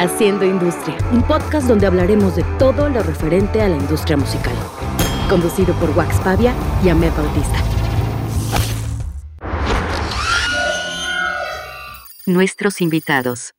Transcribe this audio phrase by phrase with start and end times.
[0.00, 4.54] Haciendo Industria, un podcast donde hablaremos de todo lo referente a la industria musical.
[5.28, 7.64] Conducido por Wax Pavia y Ahmed Bautista.
[12.26, 13.54] Nuestros invitados.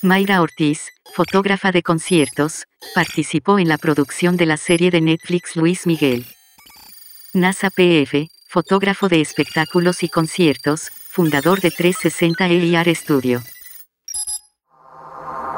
[0.00, 2.64] Mayra Ortiz, fotógrafa de conciertos,
[2.94, 6.26] participó en la producción de la serie de Netflix Luis Miguel.
[7.34, 13.42] NASA PF, fotógrafo de espectáculos y conciertos, fundador de 360 EIR Studio.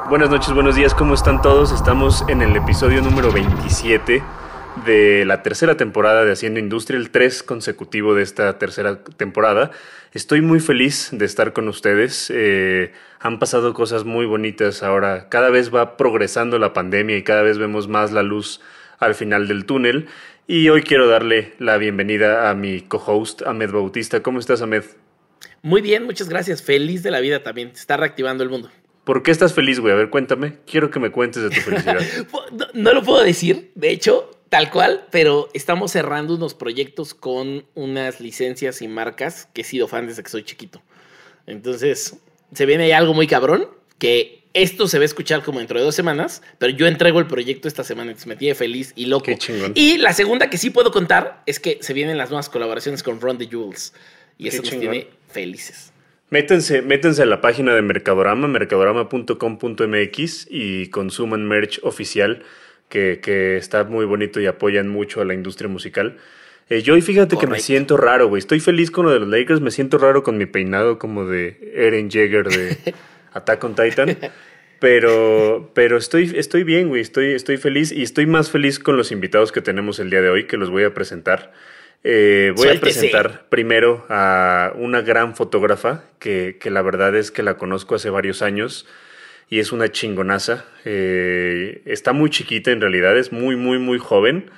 [0.09, 1.71] Buenas noches, buenos días, ¿cómo están todos?
[1.71, 4.23] Estamos en el episodio número 27
[4.87, 9.71] de la tercera temporada de Haciendo Industria, el 3 consecutivo de esta tercera temporada.
[10.15, 12.33] Estoy muy feliz de estar con ustedes.
[12.35, 15.29] Eh, han pasado cosas muy bonitas ahora.
[15.29, 18.63] Cada vez va progresando la pandemia y cada vez vemos más la luz
[19.01, 20.07] al final del túnel.
[20.47, 24.23] Y hoy quiero darle la bienvenida a mi co-host, Ahmed Bautista.
[24.23, 24.85] ¿Cómo estás, Ahmed?
[25.61, 26.63] Muy bien, muchas gracias.
[26.63, 27.75] Feliz de la vida también.
[27.75, 28.71] Se está reactivando el mundo.
[29.09, 29.95] ¿Por qué estás feliz, güey?
[29.95, 30.59] A ver, cuéntame.
[30.67, 31.99] Quiero que me cuentes de tu felicidad.
[32.75, 38.21] no, lo puedo decir, de hecho, tal cual, pero estamos cerrando unos proyectos con unas
[38.21, 40.83] licencias y marcas que he sido fan desde que soy chiquito.
[41.47, 42.19] Entonces,
[42.53, 45.87] se viene ahí algo muy cabrón que esto se va a escuchar como dentro de
[45.87, 49.33] dos semanas, pero yo entrego el proyecto esta semana, entonces me tiene feliz y loco.
[49.73, 53.23] Y la segunda que sí puedo contar es que se vienen las nuevas colaboraciones con
[53.23, 53.95] Ron the Jules.
[54.37, 55.95] Y eso nos tiene felices.
[56.31, 62.43] Métanse, métanse a la página de Mercadorama, mercadorama.com.mx y consuman merch oficial
[62.91, 66.19] que, que, está muy bonito y apoyan mucho a la industria musical.
[66.69, 68.41] Eh, yo y fíjate que me siento raro, güey.
[68.41, 71.73] Estoy feliz con lo de los Lakers, me siento raro con mi peinado como de
[71.75, 72.77] Eren Jagger de
[73.33, 74.19] Attack on Titan.
[74.81, 77.01] Pero, pero estoy, estoy bien, güey.
[77.01, 80.29] Estoy, estoy feliz y estoy más feliz con los invitados que tenemos el día de
[80.29, 81.53] hoy, que los voy a presentar.
[82.05, 87.43] Eh, voy a presentar primero a una gran fotógrafa que, que, la verdad es que
[87.43, 88.87] la conozco hace varios años
[89.51, 90.65] y es una chingonaza.
[90.85, 94.51] Eh, está muy chiquita en realidad, es muy, muy, muy joven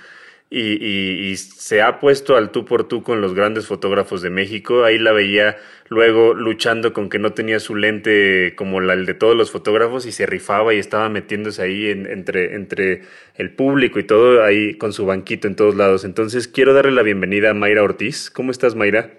[0.50, 4.84] y, se ha puesto al tú por tú con los grandes fotógrafos de México.
[4.84, 5.56] Ahí la veía
[5.88, 10.06] luego luchando con que no tenía su lente como la, el de todos los fotógrafos
[10.06, 13.02] y se rifaba y estaba metiéndose ahí entre, entre
[13.36, 16.04] el público y todo, ahí con su banquito en todos lados.
[16.04, 18.28] Entonces quiero darle la bienvenida a Mayra Ortiz.
[18.30, 19.10] ¿Cómo estás, Mayra?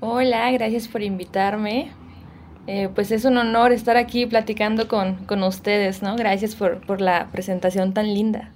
[0.00, 1.92] Hola, gracias por invitarme.
[2.66, 6.16] Eh, pues es un honor estar aquí platicando con, con ustedes, ¿no?
[6.16, 8.52] Gracias por, por la presentación tan linda.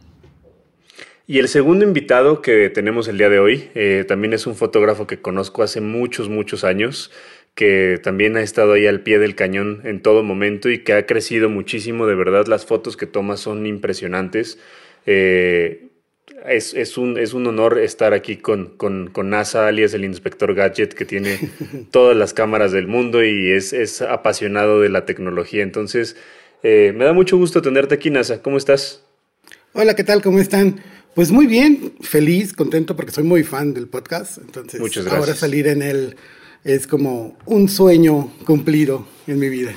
[1.28, 5.08] Y el segundo invitado que tenemos el día de hoy eh, también es un fotógrafo
[5.08, 7.10] que conozco hace muchos, muchos años,
[7.56, 11.04] que también ha estado ahí al pie del cañón en todo momento y que ha
[11.04, 12.06] crecido muchísimo.
[12.06, 14.60] De verdad, las fotos que toma son impresionantes.
[15.04, 15.88] Eh,
[16.46, 20.94] es, un, es un honor estar aquí con, con, con, NASA, alias el inspector Gadget,
[20.94, 21.40] que tiene
[21.90, 25.64] todas las cámaras del mundo y es, es apasionado de la tecnología.
[25.64, 26.16] Entonces,
[26.62, 28.42] eh, me da mucho gusto tenerte aquí, NASA.
[28.42, 29.02] ¿Cómo estás?
[29.72, 30.22] Hola, ¿qué tal?
[30.22, 30.80] ¿Cómo están?
[31.16, 34.36] Pues muy bien, feliz, contento porque soy muy fan del podcast.
[34.36, 34.78] Entonces,
[35.10, 36.14] ahora salir en él
[36.62, 39.72] es como un sueño cumplido en mi vida.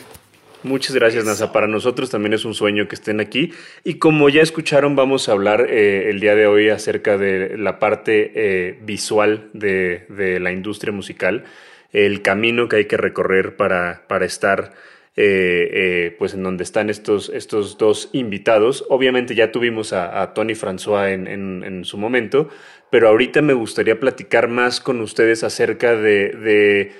[0.64, 1.54] Muchas gracias, NASA.
[1.54, 3.54] Para nosotros también es un sueño que estén aquí.
[3.86, 7.80] Y como ya escucharon, vamos a hablar eh, el día de hoy acerca de la
[7.80, 11.46] parte eh, visual de, de, la industria musical,
[11.94, 14.74] el camino que hay que recorrer para, para estar
[15.22, 18.86] eh, eh, pues en donde están estos, estos dos invitados.
[18.88, 22.48] Obviamente ya tuvimos a, Tony François en, su momento,
[22.90, 26.94] pero ahorita me gustaría platicar más con ustedes acerca de,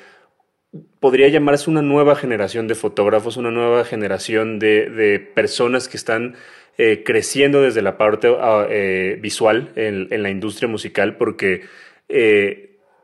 [1.00, 6.36] podría llamarse una nueva generación de fotógrafos, una nueva generación de, personas que están
[6.78, 8.68] eh, creciendo desde la parte ah,
[9.22, 11.62] visual en, en, la industria musical, porque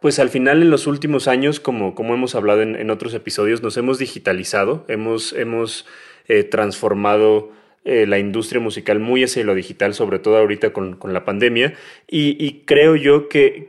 [0.05, 3.75] pues al final en los últimos años, como, como hemos hablado en, otros episodios, nos
[3.75, 5.87] hemos digitalizado, hemos, hemos
[6.27, 7.49] eh, transformado
[7.85, 11.73] eh, la industria musical muy hacia lo digital, sobre todo ahorita con, la pandemia,
[12.07, 13.65] y, creo yo que,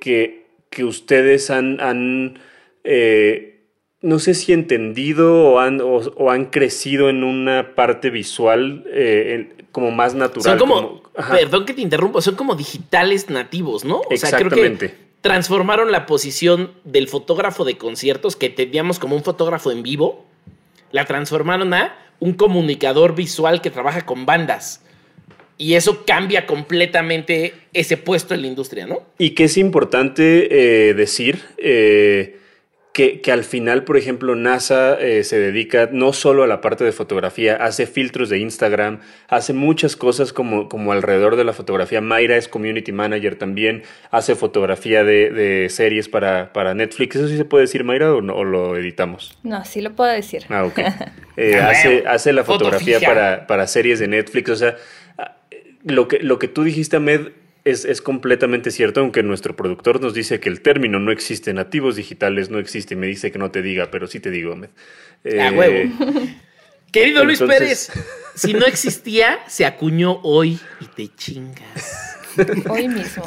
[0.68, 2.38] que, ustedes han, han
[2.84, 3.62] eh,
[4.02, 8.84] no sé si entendido o han, o, han crecido en una parte visual
[9.72, 10.58] como más natural.
[10.58, 14.02] Son como, perdón que te interrumpo, son como digitales nativos, ¿no?
[14.10, 20.24] Exactamente transformaron la posición del fotógrafo de conciertos, que teníamos como un fotógrafo en vivo,
[20.92, 24.82] la transformaron a un comunicador visual que trabaja con bandas.
[25.58, 29.02] Y eso cambia completamente ese puesto en la industria, ¿no?
[29.18, 32.38] Y que es importante eh, decir eh,
[32.96, 36.92] que, al final, por ejemplo, NASA eh, se dedica no solo a la parte de
[36.92, 42.00] fotografía, hace filtros de Instagram, hace muchas cosas como, como alrededor de la fotografía.
[42.00, 47.16] Mayra es community manager también, hace fotografía de, series para, para, Netflix.
[47.16, 49.38] ¿Eso sí se puede decir, Mayra, o, lo editamos?
[49.42, 50.44] No, sí lo puedo decir.
[50.48, 50.78] Ah, ok.
[51.38, 54.48] Eh, hace, hace la fotografía para, para series de Netflix.
[54.48, 54.76] O sea,
[55.84, 57.28] lo que, lo que tú dijiste, Ahmed,
[57.66, 62.48] es, completamente cierto, aunque nuestro productor nos dice que el término no existe, nativos digitales
[62.48, 64.70] no existe, y me dice que no te diga, pero sí te digo, Ahmed.
[65.24, 65.92] Eh, huevo.
[66.92, 67.90] Querido Luis Pérez,
[68.34, 72.15] si no existía, se acuñó hoy y te chingas.
[72.68, 73.24] Hoy mismo.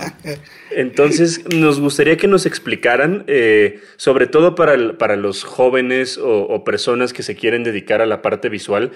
[0.71, 7.13] Entonces, nos gustaría que nos explicaran, eh, sobre todo para, para los jóvenes o, personas
[7.13, 8.91] que se quieren dedicar a la parte visual,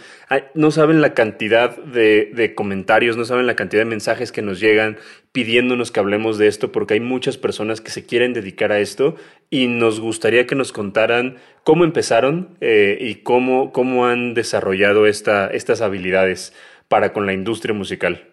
[0.53, 4.97] no saben la cantidad de, comentarios, no saben la cantidad de mensajes que nos llegan
[5.31, 9.15] pidiéndonos que hablemos de esto, porque hay muchas personas que se quieren dedicar a esto
[9.49, 15.47] y nos gustaría que nos contaran cómo empezaron eh, y cómo, cómo han desarrollado esta,
[15.47, 16.53] estas habilidades
[16.87, 18.32] para con la industria musical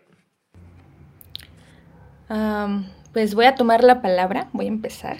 [3.13, 5.19] pues voy a tomar la palabra, voy a empezar.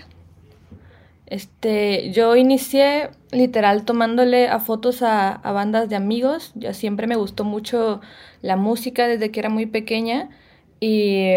[1.27, 6.53] Este, yo inicié literal tomándole a fotos a, bandas de amigos.
[6.57, 8.01] Yo siempre me gustó mucho
[8.43, 10.29] la música desde que era muy pequeña
[10.81, 11.31] y,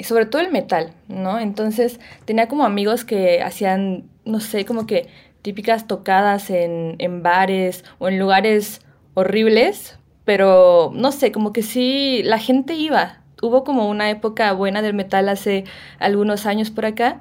[0.00, 1.38] sobre todo el metal, ¿no?
[1.38, 5.08] Entonces tenía como amigos que hacían, no sé, como que
[5.42, 8.80] típicas tocadas en, en bares o en lugares
[9.14, 14.82] horribles, pero no sé, como que sí, la gente iba, hubo como una época buena
[14.82, 15.64] del metal hace
[15.98, 17.20] algunos años por acá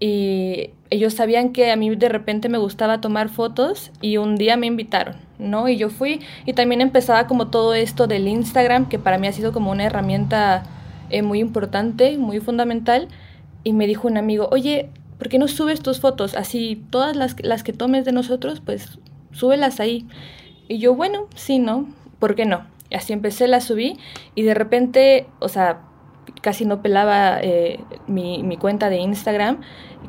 [0.00, 4.56] y ellos sabían que a mí de repente me gustaba tomar fotos y un día
[4.56, 5.68] me invitaron, ¿no?
[5.68, 9.32] Y yo fui y también empezaba como todo esto del Instagram, que para mí ha
[9.32, 10.64] sido como una herramienta
[11.10, 13.08] eh, muy importante, muy fundamental,
[13.62, 16.34] y me dijo un amigo, oye, ¿por qué no subes tus fotos?
[16.34, 18.98] Así, todas las, las que tomes de nosotros, pues
[19.32, 20.06] súbelas ahí.
[20.66, 21.88] Y yo, bueno, sí, ¿no?
[22.18, 22.64] ¿Por qué no?
[22.94, 23.98] Así empecé, la subí
[24.34, 25.82] y de repente, o sea,
[26.40, 29.60] casi no pelaba eh, mi, mi, cuenta de Instagram.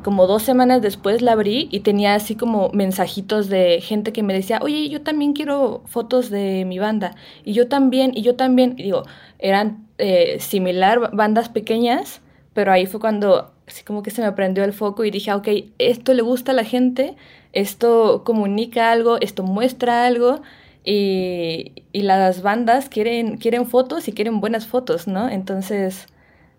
[0.03, 4.33] Como dos semanas después la abrí y tenía así como mensajitos de gente que me
[4.33, 7.15] decía, oye, yo también quiero fotos de mi banda.
[7.43, 8.75] Y yo también, y yo también.
[8.75, 9.03] Digo,
[9.39, 12.21] eran eh, similar bandas pequeñas,
[12.53, 15.37] pero ahí fue cuando así como que se me prendió el foco y dije, ah,
[15.37, 17.15] ok, esto le gusta a la gente,
[17.53, 20.41] esto comunica algo, esto muestra algo
[20.83, 25.29] y, las bandas quieren, quieren fotos y quieren buenas fotos, ¿no?
[25.29, 26.07] Entonces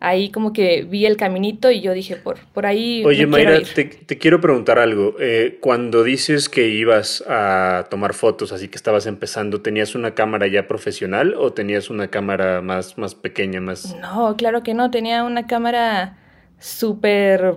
[0.02, 3.04] ahí como que vi el caminito y yo dije, por, por ahí.
[3.04, 5.14] Oye, Mayra, te, te, quiero preguntar algo.
[5.20, 10.48] Eh, cuando dices que ibas a tomar fotos, así que estabas empezando, ¿tenías una cámara
[10.48, 13.96] ya profesional o tenías una cámara más, más pequeña, más...?
[14.00, 16.18] No, claro que no, tenía una cámara
[16.58, 17.56] súper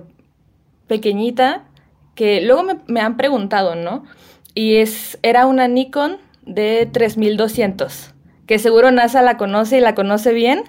[0.88, 1.66] pequeñita
[2.14, 4.06] que luego me, me han preguntado, ¿no?
[4.54, 8.14] Y es, era una Nikon de 3200,
[8.48, 10.64] que seguro NASA la conoce y la conoce bien.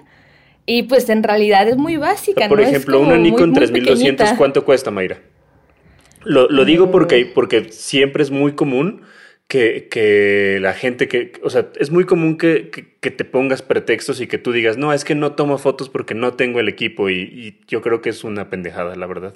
[0.65, 5.21] Y pues en realidad es muy básica, Por ejemplo, una Nikon 3200, ¿cuánto cuesta, Mayra?
[6.25, 9.03] Lo, digo porque, porque siempre es muy común
[9.47, 12.69] que, la gente que, o sea, es muy común que,
[12.99, 16.33] te pongas pretextos y que tú digas, no, es que no tomo fotos porque no
[16.33, 19.35] tengo el equipo y, yo creo que es una pendejada, la verdad.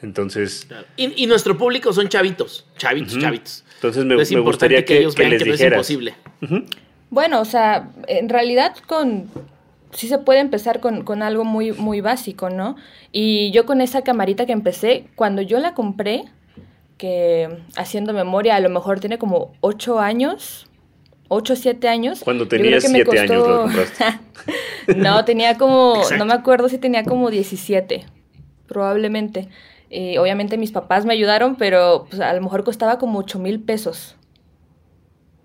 [0.00, 0.66] Entonces...
[0.96, 3.64] Y, nuestro público son chavitos, chavitos, chavitos.
[3.82, 6.14] Entonces me, gustaría que, ellos vean que no es imposible.
[7.08, 9.30] Bueno, o sea, en realidad con
[9.92, 12.76] sí se puede empezar con, algo muy, muy básico, ¿no?
[13.12, 16.24] Y yo con esa camarita que empecé, cuando yo la compré,
[16.96, 20.68] que haciendo memoria, a lo mejor tiene como 8 años,
[21.28, 22.20] 8 o 7 años.
[22.22, 24.04] Cuando tenías 7 años lo compraste.
[24.96, 28.04] no, tenía como, no me acuerdo si tenía como 17,
[28.66, 29.48] probablemente.
[29.90, 33.60] Eh, obviamente mis papás me ayudaron, pero pues, a lo mejor costaba como 8 mil
[33.60, 34.16] pesos.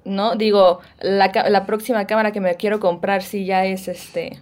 [0.03, 0.35] ¿No?
[0.35, 4.39] Digo, la, la, próxima cámara que me quiero comprar sí ya es este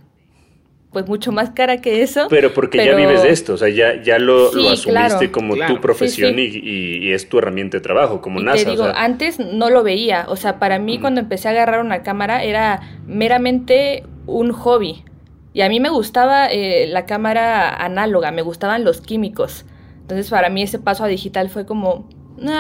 [0.93, 2.27] pues mucho más cara que eso.
[2.29, 6.36] Pero porque ya vives de esto, o sea, ya, ya lo, asumiste como tu profesión
[6.38, 8.63] Y, es tu herramienta de trabajo, como y NASA.
[8.63, 12.03] Te digo, antes no lo veía, o sea, para mí cuando empecé a agarrar una
[12.03, 15.03] cámara era meramente un hobby.
[15.53, 19.65] Y a mí me gustaba eh, la cámara análoga, me gustaban los químicos.
[20.03, 22.05] Entonces para mí ese paso a digital fue como,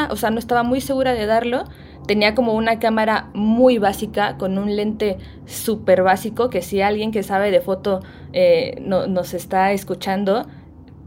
[0.09, 1.65] o sea, no estaba muy segura de darlo.
[2.07, 7.21] Tenía como una cámara muy básica con un lente súper básico que si alguien que
[7.21, 7.99] sabe de foto
[8.31, 10.47] eh, no, nos está escuchando,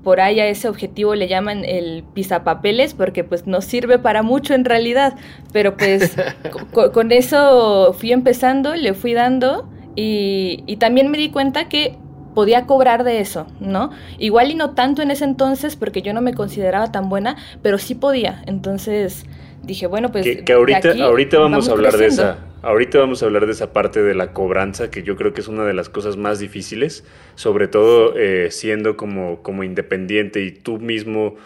[0.05, 4.53] por ahí a ese objetivo le llaman el pisapapeles porque pues no sirve para mucho
[4.55, 5.15] en realidad,
[5.53, 6.15] pero pues
[6.93, 11.99] con eso fui empezando, le fui dando y, y también me di cuenta que
[12.37, 13.91] podía cobrar de eso, ¿no?
[14.19, 17.79] Igual y no tanto en ese entonces porque yo no me consideraba tan buena, pero
[17.79, 18.43] sí podía.
[18.47, 19.25] Entonces
[19.63, 20.27] dije, bueno, pues...
[20.45, 22.37] Que, ahorita, ahorita vamos, a hablar de esa.
[22.61, 25.49] Ahorita vamos a hablar de esa parte de la cobranza, que yo creo que es
[25.49, 27.05] una de las cosas más difíciles,
[27.37, 31.37] sobre todo eh, siendo como, como independiente y tú mismo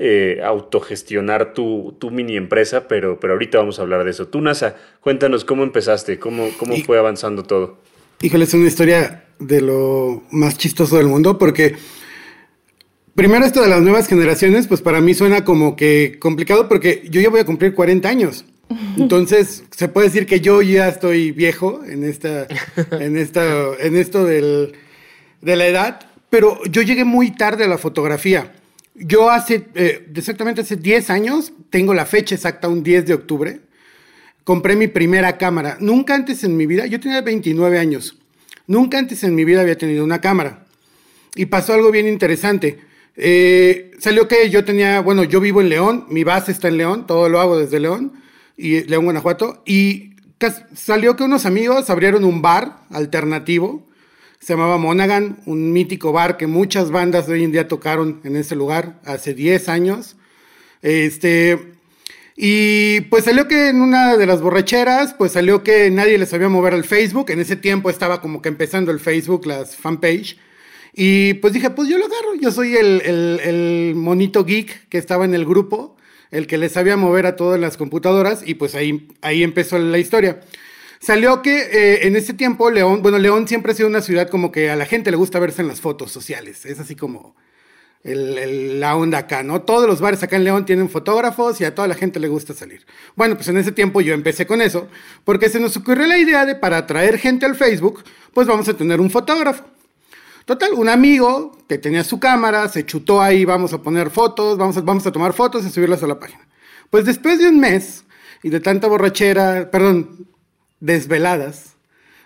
[0.00, 4.26] eh, autogestionar tu, tu, mini empresa, pero, pero ahorita vamos a hablar de eso.
[4.26, 7.78] Tú, NASA, cuéntanos cómo empezaste, cómo, cómo fue avanzando todo.
[8.22, 11.76] Híjole, es una historia de lo más chistoso del mundo, porque
[13.14, 17.22] primero esto de las nuevas generaciones, pues para mí suena como que complicado, porque yo
[17.22, 18.44] ya voy a cumplir 40 años.
[18.98, 22.46] Entonces, se puede decir que yo ya estoy viejo en esta,
[22.92, 24.74] en esta, en esto del,
[25.40, 28.52] de la edad, pero yo llegué muy tarde a la fotografía.
[28.94, 33.60] Yo hace, eh, exactamente hace 10 años, tengo la fecha exacta, un 10 de octubre,
[34.50, 35.76] compré mi primera cámara.
[35.78, 38.16] Nunca antes en mi vida, yo tenía 29 años,
[38.66, 40.66] nunca antes en mi vida había tenido una cámara.
[41.36, 42.80] Y pasó algo bien interesante.
[43.14, 47.06] Eh, salió que yo tenía, bueno, yo vivo en León, mi base está en León,
[47.06, 48.14] todo lo hago desde León,
[48.56, 50.16] y León, Guanajuato, y
[50.74, 53.86] salió que unos amigos abrieron un bar alternativo
[54.40, 58.36] se llamaba Monaghan, un mítico bar que muchas bandas de hoy en día tocaron en
[58.36, 60.16] ese lugar hace 10 años.
[60.80, 61.69] Este,
[62.42, 66.48] y pues salió que en una de las borracheras, pues salió que nadie le sabía
[66.48, 67.28] mover al Facebook.
[67.28, 70.38] En ese tiempo estaba como que empezando el Facebook, las fanpage.
[70.94, 72.34] Y pues dije, pues yo lo agarro.
[72.40, 75.98] Yo soy el, el, el monito geek que estaba en el grupo,
[76.30, 78.42] el que le sabía mover a todas las computadoras.
[78.46, 80.40] Y pues ahí, ahí empezó la historia.
[80.98, 84.50] Salió que eh, en ese tiempo León, bueno, León siempre ha sido una ciudad como
[84.50, 86.64] que a la gente le gusta verse en las fotos sociales.
[86.64, 87.36] Es así como
[88.02, 89.62] la onda acá, ¿no?
[89.62, 92.54] Todos los bares acá en León tienen fotógrafos y a toda la gente le gusta
[92.54, 92.86] salir.
[93.14, 94.88] Bueno, pues en ese tiempo yo empecé con eso,
[95.24, 98.02] porque se nos ocurrió la idea de para atraer gente al Facebook,
[98.32, 99.64] pues vamos a tener un fotógrafo.
[100.46, 104.76] Total, un amigo que tenía su cámara, se chutó ahí, vamos a poner fotos, vamos
[104.78, 106.48] a, vamos a tomar fotos y subirlas a la página.
[106.88, 108.04] Pues después de un mes
[108.42, 110.26] y de tanta borrachera, perdón,
[110.80, 111.76] desveladas.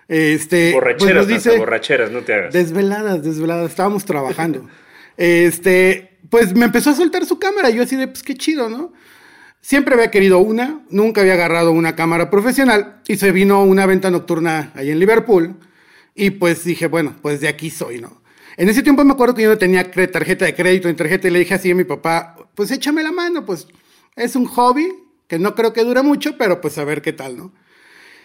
[0.06, 2.54] Este, pues borracheras, dice, borracheras, no te hagas.
[2.54, 4.68] Desveladas, desveladas, estábamos trabajando.
[5.16, 8.92] este, pues me empezó a soltar su cámara, yo así de, pues qué chido, ¿no?
[9.60, 14.10] Siempre había querido una, nunca había agarrado una cámara profesional y se vino una venta
[14.10, 15.56] nocturna ahí en Liverpool
[16.14, 18.22] y pues dije, bueno, pues de aquí soy, ¿no?
[18.56, 21.30] En ese tiempo me acuerdo que yo no tenía tarjeta de crédito en tarjeta y
[21.30, 23.66] le dije así a mi papá, pues échame la mano, pues
[24.16, 24.92] es un hobby
[25.26, 27.52] que no creo que dure mucho, pero pues a ver qué tal, ¿no?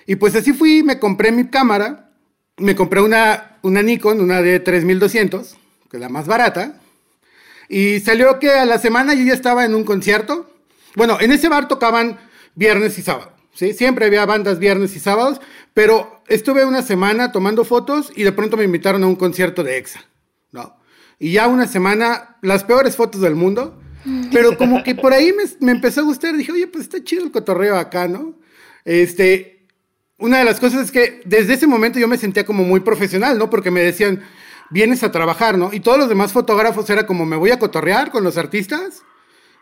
[0.06, 2.12] Y pues así fui, me compré mi cámara,
[2.58, 5.56] me compré una, una Nikon, una de 3200,
[5.90, 6.80] que es la más barata,
[7.68, 10.50] y salió que a la semana yo ya estaba en un concierto.
[10.96, 12.20] Bueno, en ese bar tocaban
[12.56, 13.74] viernes y sábado, ¿sí?
[13.74, 15.40] Siempre había bandas viernes y sábados,
[15.74, 19.78] pero estuve una semana tomando fotos y de pronto me invitaron a un concierto de
[19.78, 20.04] EXA,
[20.52, 20.76] ¿no?
[21.20, 23.80] Y ya una semana, las peores fotos del mundo,
[24.32, 27.24] pero como que por ahí me, me empezó a gustar, dije, oye, pues está chido
[27.24, 28.36] el cotorreo acá, ¿no?
[28.86, 29.68] Este,
[30.18, 33.38] una de las cosas es que desde ese momento yo me sentía como muy profesional,
[33.38, 33.50] ¿no?
[33.50, 34.24] Porque me decían,
[34.70, 35.72] vienes a trabajar, ¿no?
[35.74, 39.04] Y todos los demás fotógrafos era como, me voy a cotorrear con los artistas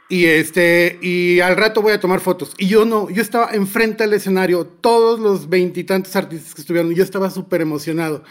[0.09, 2.53] y este, y al rato voy a tomar fotos.
[2.57, 7.03] Y yo no, yo estaba enfrente del escenario, todos los veintitantos artistas que estuvieron, yo
[7.03, 8.23] estaba súper emocionado.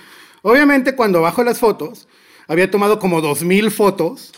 [0.42, 2.08] Obviamente cuando bajo las fotos,
[2.48, 4.32] había tomado como dos mil fotos,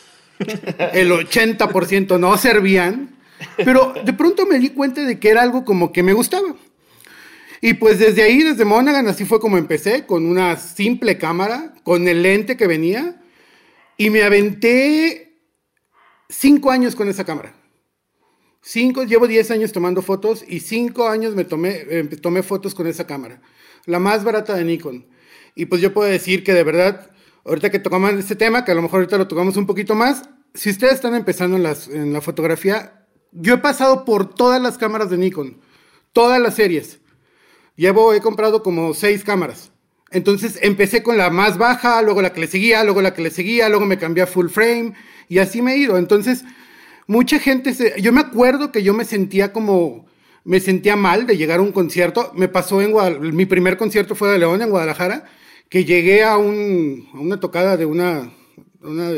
[0.92, 3.16] el 80% no servían,
[3.57, 6.54] pero de pronto me di cuenta de que era algo como que me gustaba.
[7.60, 12.06] Y pues desde ahí, desde Monaghan, así fue como empecé, con una simple cámara, con
[12.06, 13.20] el lente que venía,
[13.96, 15.40] y me aventé
[16.28, 17.54] cinco años con esa cámara.
[18.60, 22.86] Cinco, llevo diez años tomando fotos y cinco años me tomé, eh, tomé fotos con
[22.86, 23.40] esa cámara,
[23.86, 25.06] la más barata de Nikon.
[25.54, 27.10] Y pues yo puedo decir que de verdad,
[27.44, 30.28] ahorita que tocamos este tema, que a lo mejor ahorita lo tocamos un poquito más,
[30.54, 34.78] si ustedes están empezando en, las, en la fotografía, yo he pasado por todas las
[34.78, 35.60] cámaras de Nikon,
[36.12, 37.00] todas las series.
[37.78, 39.70] Llevo, he comprado como seis cámaras.
[40.11, 43.30] Entonces empecé con la más baja, luego la que le seguía, luego la que le
[43.30, 44.94] seguía, luego me cambié a full frame
[45.28, 45.97] y así me he ido.
[45.97, 46.44] Entonces,
[47.06, 50.06] mucha gente, se, yo me acuerdo que yo me sentía como,
[50.42, 52.32] me sentía mal de llegar a un concierto.
[52.35, 55.26] Me pasó en Guadalajara, mi primer concierto fue de León en Guadalajara,
[55.68, 58.32] que llegué a, un, a una tocada de una,
[58.82, 59.08] una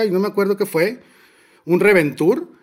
[0.00, 0.98] ay, no me acuerdo qué fue,
[1.64, 2.57] un Reventur.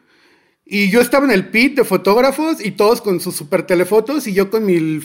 [0.68, 4.34] Y yo estaba en el pit de fotógrafos y todos con sus super telefotos y
[4.34, 5.00] yo con mi,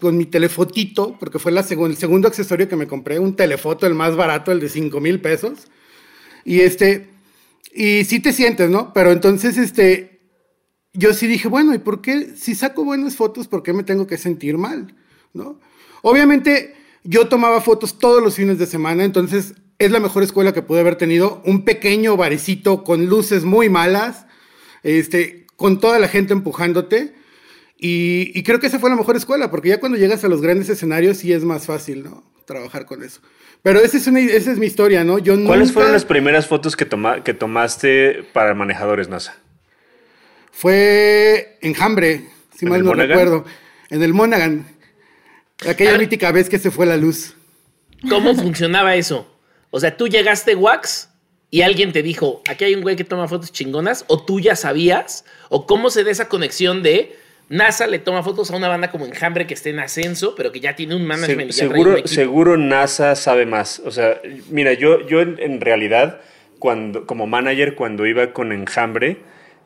[0.00, 3.94] con mi telefotito, porque fue la el segundo accesorio que me compré, un telefoto, el
[3.94, 5.68] más barato, el de 5 mil pesos.
[6.44, 7.10] Y este,
[7.72, 8.92] y sí te sientes, ¿no?
[8.92, 10.20] Pero entonces, este,
[10.92, 14.08] yo sí dije, bueno, ¿y por qué, si saco buenas fotos, por qué me tengo
[14.08, 14.96] que sentir mal?
[15.32, 15.60] ¿No?
[16.02, 16.74] Obviamente,
[17.06, 20.80] Yo tomaba fotos todos los fines de semana, entonces es la mejor escuela que pude
[20.80, 21.42] haber tenido.
[21.44, 24.24] Un pequeño barecito con luces muy malas,
[24.84, 27.12] este, con toda la gente empujándote.
[27.76, 30.68] Y, creo que esa fue la mejor escuela, porque ya cuando llegas a los grandes
[30.68, 32.22] escenarios sí es más fácil, ¿no?
[32.46, 33.20] Trabajar con eso.
[33.62, 35.18] Pero esa es, esa es mi historia, ¿no?
[35.18, 39.36] Yo ¿Cuáles fueron las primeras fotos que, toma, que tomaste para manejadores NASA?
[40.52, 42.26] Fue Enjambre,
[42.56, 43.44] si mal no recuerdo.
[43.90, 44.66] En el Monaghan.
[45.68, 47.34] Aquella mítica vez que se fue la luz.
[48.08, 49.30] ¿Cómo funcionaba eso?
[49.70, 51.08] O sea, tú llegaste Wax
[51.54, 54.56] y alguien te dijo, aquí hay un güey que toma fotos chingonas, o tú ya
[54.56, 57.14] sabías, o cómo se da esa conexión de
[57.48, 60.58] NASA le toma fotos a una banda como Enjambre que esté en ascenso, pero que
[60.58, 61.52] ya tiene un management.
[61.52, 63.80] seguro, seguro NASA sabe más.
[63.84, 64.20] O sea,
[64.50, 66.22] mira, yo, yo en, realidad,
[66.58, 69.18] cuando, como manager, cuando iba con Enjambre,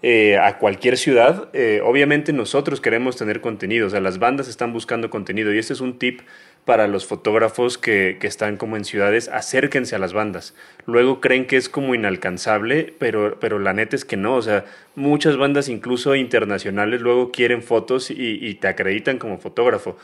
[0.03, 4.75] eh, a cualquier ciudad, eh, obviamente nosotros queremos tener contenido, o sea, las bandas están
[4.75, 6.21] buscando contenido y este es un tip
[6.69, 10.55] para los fotógrafos que, que, están como en ciudades, acérquense a las bandas.
[10.85, 14.67] Luego creen que es como inalcanzable, pero, pero la neta es que no, o sea,
[14.95, 19.97] muchas bandas incluso internacionales luego quieren fotos y, te acreditan como fotógrafo.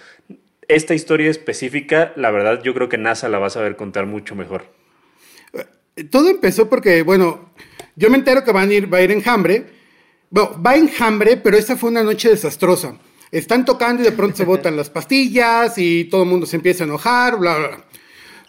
[0.67, 4.35] Esta historia específica, la verdad, yo creo que NASA la va a saber contar mucho
[4.35, 4.65] mejor.
[6.11, 7.51] Todo empezó porque, bueno,
[7.95, 9.67] yo me entero que van a ir, va a ir enjambre,
[10.31, 12.97] bueno, va enjambre, pero esa fue una noche desastrosa.
[13.35, 16.85] Están tocando y de pronto se botan las pastillas y todo el mundo se empieza
[16.85, 17.85] a enojar, bla, bla, bla.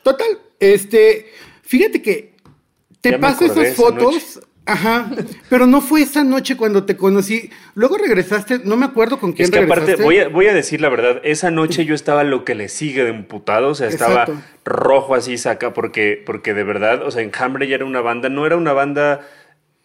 [0.03, 0.27] Total,
[0.59, 1.31] este,
[1.63, 2.35] fíjate que
[3.01, 4.39] te paso esas fotos.
[4.67, 5.11] Ajá,
[5.49, 7.51] pero no fue esa noche cuando te conocí.
[7.75, 10.81] Luego regresaste, no me acuerdo con quién es que aparte, voy a, voy a, decir
[10.81, 14.25] la verdad, esa noche yo estaba lo que le sigue de emputado, o sea, estaba
[14.63, 18.47] rojo así, saca, porque, porque de verdad, o sea, Enjambre ya era una banda, no
[18.47, 19.27] era una banda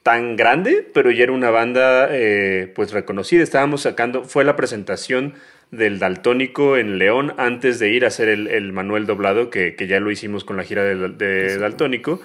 [0.02, 3.42] tan grande, pero ya era una banda eh, pues reconocida.
[3.42, 5.34] Estábamos sacando, fue la presentación
[5.70, 10.10] del Daltónico en León antes de ir a hacer el, Manuel Doblado, que, ya lo
[10.10, 12.20] hicimos con la gira de, Daltónico.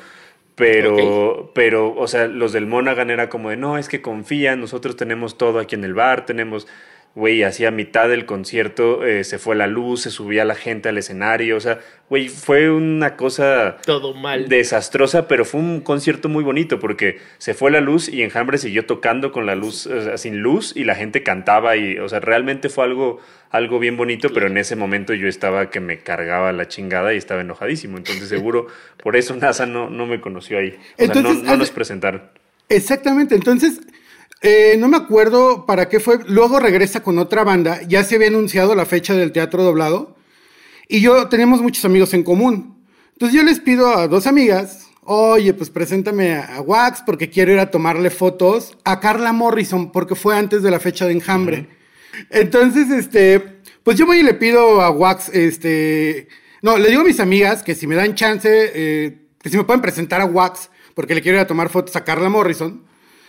[0.55, 4.95] Pero, pero, o sea, los del Monaghan era como de, no, es que confían, nosotros
[4.95, 6.65] tenemos todo aquí en el bar, tenemos
[7.15, 10.97] güey, hacía mitad del concierto eh, se fue la luz, se subía la gente al
[10.97, 11.79] escenario, o sea,
[12.09, 13.77] güey, fue una cosa...
[13.85, 14.49] Todo mal.
[14.49, 18.85] Desastrosa, pero fue un concierto muy bonito porque se fue la luz y Enjambre siguió
[18.85, 22.83] tocando con la luz, sin luz y la gente cantaba y, o sea, realmente fue
[22.83, 27.13] algo, algo bien bonito, pero en ese momento yo estaba que me cargaba la chingada
[27.13, 28.67] y estaba enojadísimo, entonces seguro
[29.01, 32.23] por eso NASA no, no me conoció ahí, o sea, no, no nos presentaron.
[32.67, 33.79] Exactamente, entonces
[34.47, 36.19] eh, no me acuerdo para qué fue.
[36.27, 37.81] Luego regresa con otra banda.
[37.87, 40.15] Ya se había anunciado la fecha del teatro doblado.
[40.87, 42.85] Y yo tenemos muchos amigos en común.
[43.13, 47.59] Entonces yo les pido a dos amigas, oye, pues preséntame a, Wax porque quiero ir
[47.59, 51.67] a tomarle fotos a Carla Morrison porque fue antes de la fecha de enjambre.
[52.29, 53.39] Entonces, este,
[53.81, 56.27] pues yo voy y le pido a Wax, este,
[56.61, 59.63] no, le digo a mis amigas que si me dan chance, eh, que si me
[59.63, 62.83] pueden presentar a Wax porque le quiero ir a tomar fotos a Carla Morrison.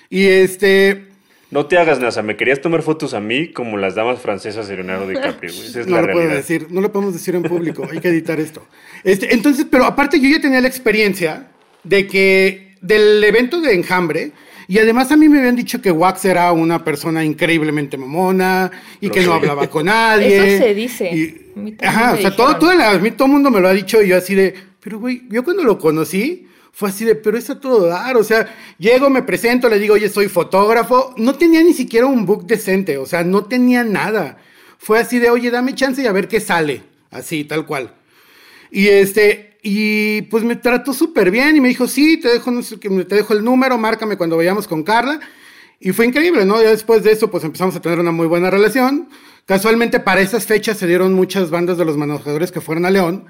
[0.08, 1.05] Y este.
[1.50, 4.74] No te hagas nada, me querías tomar fotos a mí como las damas francesas de
[4.74, 5.52] Leonardo DiCaprio.
[5.86, 8.66] no lo puedo decir, no lo podemos decir en público, hay que editar esto.
[9.04, 11.48] Este, entonces, pero aparte yo ya tenía la experiencia
[11.84, 14.32] de que del evento de Enjambre,
[14.68, 19.10] y además a mí me habían dicho que Wax era una persona increíblemente mamona y
[19.10, 20.56] que no hablaba con nadie.
[20.56, 21.52] Eso se dice.
[21.80, 24.08] ajá, o sea, todo, todo, a mí todo el mundo me lo ha dicho y
[24.08, 27.58] yo así de, pero güey, yo cuando lo conocí, fue así de, pero es a
[27.58, 31.72] todo dar, o sea, llego, me presento, le digo, oye, soy fotógrafo, no tenía ni
[31.72, 34.36] siquiera un book decente, o sea, no tenía nada.
[34.76, 37.94] Fue así de, oye, dame chance y a ver qué sale, así, tal cual.
[38.70, 43.14] Y este, y pues me trató súper bien y me dijo, sí, te dejo, te
[43.14, 45.18] dejo el número, márcame cuando vayamos con Carla.
[45.80, 46.62] Y fue increíble, ¿no?
[46.62, 49.08] Ya después de eso, pues empezamos a tener una muy buena relación.
[49.46, 53.24] Casualmente, para esas fechas se dieron muchas bandas de los manejadores que fueron a León.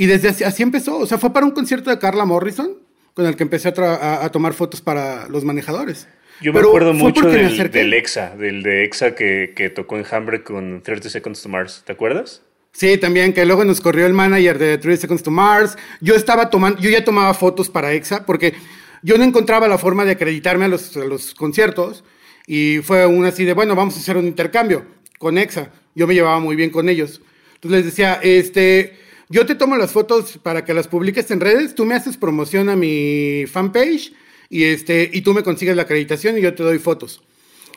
[0.00, 0.96] Y desde así, empezó.
[0.96, 2.70] O sea, fue para un concierto de Carla Morrison
[3.12, 6.08] con el que empecé a, tomar fotos para los manejadores.
[6.40, 10.42] Yo me acuerdo mucho del, del, EXA, del de EXA que, que tocó en Hambre
[10.42, 11.82] con 30 Seconds to Mars.
[11.84, 12.40] ¿Te acuerdas?
[12.72, 15.76] Sí, también que luego nos corrió el manager de 30 Seconds to Mars.
[16.00, 18.54] Yo estaba tomando, yo ya tomaba fotos para EXA porque
[19.02, 22.04] yo no encontraba la forma de acreditarme a los, a los conciertos
[22.46, 24.86] y fue un así de, bueno, vamos a hacer un intercambio
[25.18, 25.70] con EXA.
[25.94, 27.20] Yo me llevaba muy bien con ellos.
[27.56, 31.76] Entonces les decía, este, yo te tomo las fotos para que las publiques en redes,
[31.76, 34.12] tú me haces promoción a mi fanpage
[34.48, 37.22] y, este, y tú me consigues la acreditación y yo te doy fotos.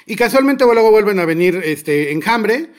[0.07, 2.71] Y casualmente luego vuelven a venir este, Enjambre,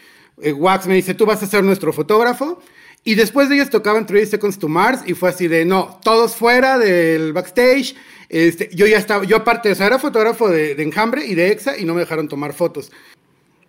[0.42, 2.60] eh, Wax me dice, tú vas a ser nuestro fotógrafo.
[3.04, 6.34] Y después de ellos tocaban 30 Seconds to Mars y fue así de, no, todos
[6.34, 7.94] fuera del backstage.
[8.28, 11.52] Este, yo ya estaba, yo aparte, o sea, era fotógrafo de, de Enjambre y de
[11.52, 12.90] EXA y no me dejaron tomar fotos.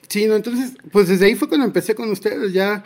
[0.07, 2.83] Sí, no, entonces, pues desde ahí fue cuando empecé con ustedes, ya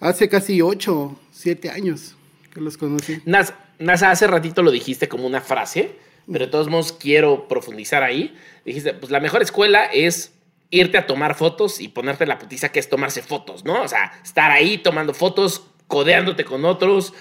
[0.00, 2.16] Hace casi ocho, siete años
[2.52, 3.20] que los conocí.
[3.24, 5.96] Nas, NASA, hace ratito lo dijiste como una frase,
[6.30, 8.36] pero de todos modos quiero profundizar ahí.
[8.64, 10.32] Dijiste, pues la mejor escuela es
[10.70, 13.82] irte a tomar fotos y ponerte la putiza que es tomarse fotos, ¿no?
[13.82, 17.12] O sea, estar ahí tomando fotos, codeándote con otros,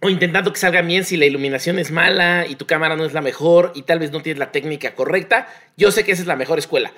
[0.00, 3.12] o intentando que salga bien si la iluminación es mala y tu cámara no es
[3.12, 5.48] la mejor y tal vez no tienes la técnica correcta.
[5.76, 6.92] Yo sé que esa es la mejor escuela.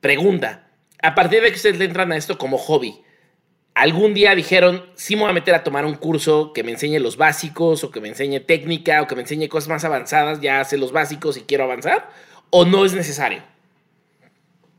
[0.00, 0.68] Pregunta,
[1.02, 3.00] a partir de que ustedes le entran a esto como hobby,
[3.78, 6.98] algún día dijeron, sí me voy a meter a tomar un curso que me enseñe
[6.98, 10.64] los básicos o que me enseñe técnica o que me enseñe cosas más avanzadas, ya
[10.64, 12.10] sé los básicos y quiero avanzar,
[12.50, 13.42] o no es necesario?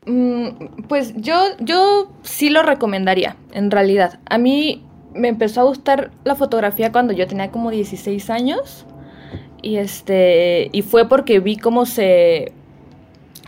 [0.04, 4.20] Mm, pues yo, yo sí lo recomendaría, en realidad.
[4.28, 4.84] A mí
[5.14, 8.86] me empezó a gustar la fotografía cuando yo tenía como 16 años.
[9.62, 10.68] Y este.
[10.72, 12.52] Y fue porque vi cómo se.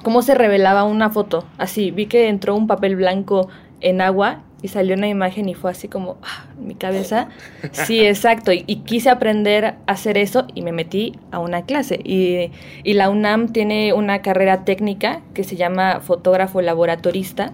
[0.02, 1.44] cómo se revelaba una foto.
[1.58, 3.48] Así, vi que entró un papel blanco
[3.80, 7.28] en agua y salió una imagen y fue así como ah, mi cabeza.
[7.72, 8.52] Sí, exacto.
[8.52, 12.00] Y, quise aprender a hacer eso y me metí a una clase.
[12.04, 12.50] Y,
[12.84, 17.52] y, la UNAM tiene una carrera técnica que se llama fotógrafo laboratorista.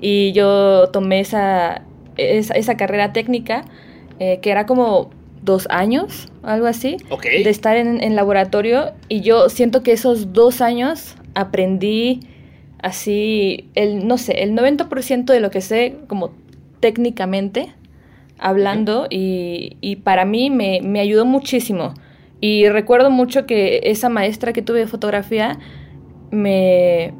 [0.00, 1.82] Y yo tomé esa,
[2.16, 3.64] esa, carrera técnica,
[4.20, 5.10] eh, que era como
[5.42, 8.92] dos años, algo así, de estar en, laboratorio.
[9.08, 12.20] Y yo siento que esos dos años aprendí
[12.82, 16.30] así, el, no sé, el 90% de lo que sé como
[16.80, 17.74] técnicamente
[18.38, 21.94] hablando y, y, para mí me, me, ayudó muchísimo.
[22.40, 25.58] Y recuerdo mucho que esa maestra que tuve de fotografía
[26.30, 27.14] me,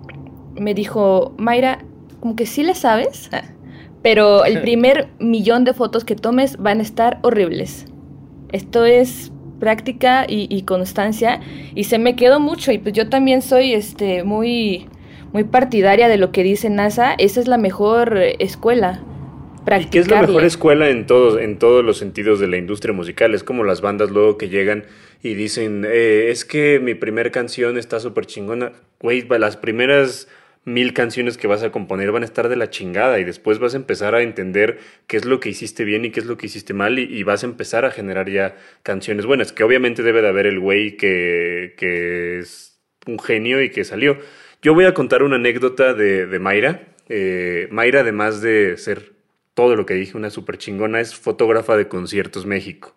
[0.55, 1.79] me dijo, Mayra,
[2.21, 3.31] como que sí le sabes,
[4.03, 7.87] pero el primer millón de fotos que tomes van a estar horribles.
[8.53, 11.41] Esto es práctica y, constancia
[11.75, 14.87] y se me quedó mucho y pues yo también soy este muy
[15.37, 19.05] muy partidaria de lo que dice NASA, esa es la mejor escuela.
[19.81, 22.95] ¿Y qué es la mejor escuela en todos, en todos los sentidos de la industria
[22.95, 23.35] musical?
[23.35, 24.85] Es como las bandas luego que llegan
[25.23, 28.73] y dicen, eh, es que mi primera canción está súper chingona.
[28.99, 30.27] Güey, las primeras
[30.65, 33.75] mil canciones que vas a componer van a estar de la chingada y después vas
[33.75, 36.47] a empezar a entender qué es lo que hiciste bien y qué es lo que
[36.47, 40.29] hiciste mal y, vas a empezar a generar ya canciones buenas, que obviamente debe de
[40.29, 44.17] haber el güey que, que es un genio y que salió.
[44.63, 46.89] Yo voy a contar una anécdota de, de Mayra.
[47.09, 49.13] Eh, Mayra, además de ser
[49.55, 52.95] todo lo que dije, una super chingona, es fotógrafa de Conciertos México.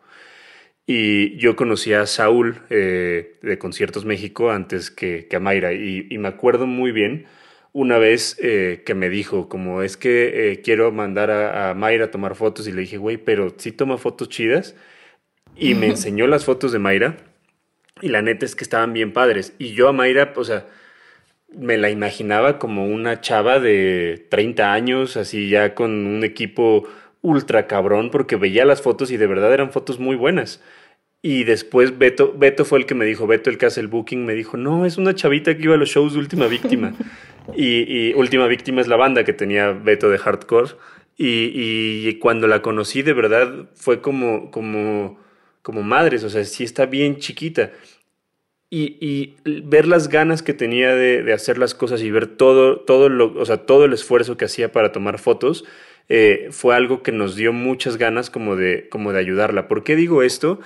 [0.85, 6.07] Y yo conocí a Saúl eh, de Conciertos México antes que, que a Mayra y,
[6.09, 7.27] y me acuerdo muy bien
[7.71, 12.35] una vez eh, que me dijo, como es que quiero mandar a, Mayra a tomar
[12.35, 14.75] fotos y le dije, güey, pero sí toma fotos chidas.
[15.55, 17.17] Y me enseñó las fotos de Mayra
[18.01, 19.53] y la neta es que estaban bien padres.
[19.59, 20.65] Y yo a Mayra, o sea,
[21.51, 26.87] me la imaginaba como una chava de 30 años, así ya con un equipo
[27.21, 30.61] ultra cabrón, porque veía las fotos y de verdad eran fotos muy buenas.
[31.21, 34.25] Y después Beto, Beto fue el que me dijo, Beto el que hace el booking,
[34.25, 36.93] me dijo, no, es una chavita que iba a los shows de Última Víctima.
[37.55, 40.71] y, Última Víctima es la banda que tenía Beto de hardcore.
[41.17, 45.19] Y, cuando la conocí de verdad fue como, como,
[45.61, 47.71] como madres, o sea, sí está bien chiquita.
[48.71, 53.33] Y, ver las ganas que tenía de, hacer las cosas y ver todo, todo, lo,
[53.39, 55.65] o sea, todo el esfuerzo que hacía para tomar fotos,
[56.07, 59.67] eh, fue algo que nos dio muchas ganas como de, como de ayudarla.
[59.67, 60.59] ¿Por qué digo esto?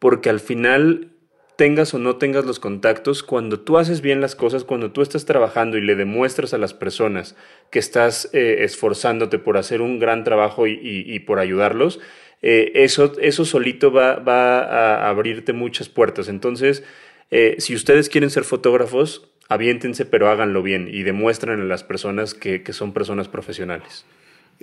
[0.00, 1.12] porque al final
[1.54, 5.26] tengas o no tengas los contactos, cuando tú haces bien las cosas, cuando tú estás
[5.26, 7.36] trabajando y le demuestras a las personas
[7.70, 12.00] que estás eh, esforzándote por hacer un gran trabajo y, por ayudarlos,
[12.40, 16.30] eh, eso, eso solito va, a abrirte muchas puertas.
[16.30, 16.82] Entonces,
[17.30, 22.34] eh, si ustedes quieren ser fotógrafos, aviéntense, pero háganlo bien y demuestren a las personas
[22.34, 24.04] que, son personas profesionales.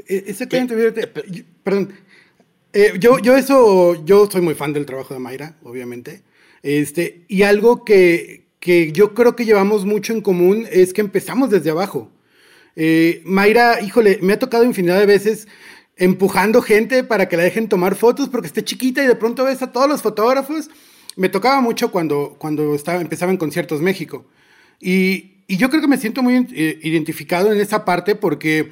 [0.07, 1.07] Exactamente,
[1.63, 1.93] perdón,
[2.73, 6.21] eh, yo, yo eso, yo soy muy fan del trabajo de Mayra, obviamente.
[6.61, 11.49] Este, y algo que, que yo creo que llevamos mucho en común es que empezamos
[11.49, 12.11] desde abajo.
[12.75, 15.47] Eh, Mayra, híjole, me ha tocado infinidad de veces
[15.95, 19.63] empujando gente para que la dejen tomar fotos porque esté chiquita y de pronto ves
[19.63, 20.69] a todos los fotógrafos.
[21.17, 24.25] Me tocaba mucho cuando, cuando estaba, empezaba en Conciertos México.
[24.79, 28.71] Y, y yo creo que me siento muy eh, identificado en esa parte porque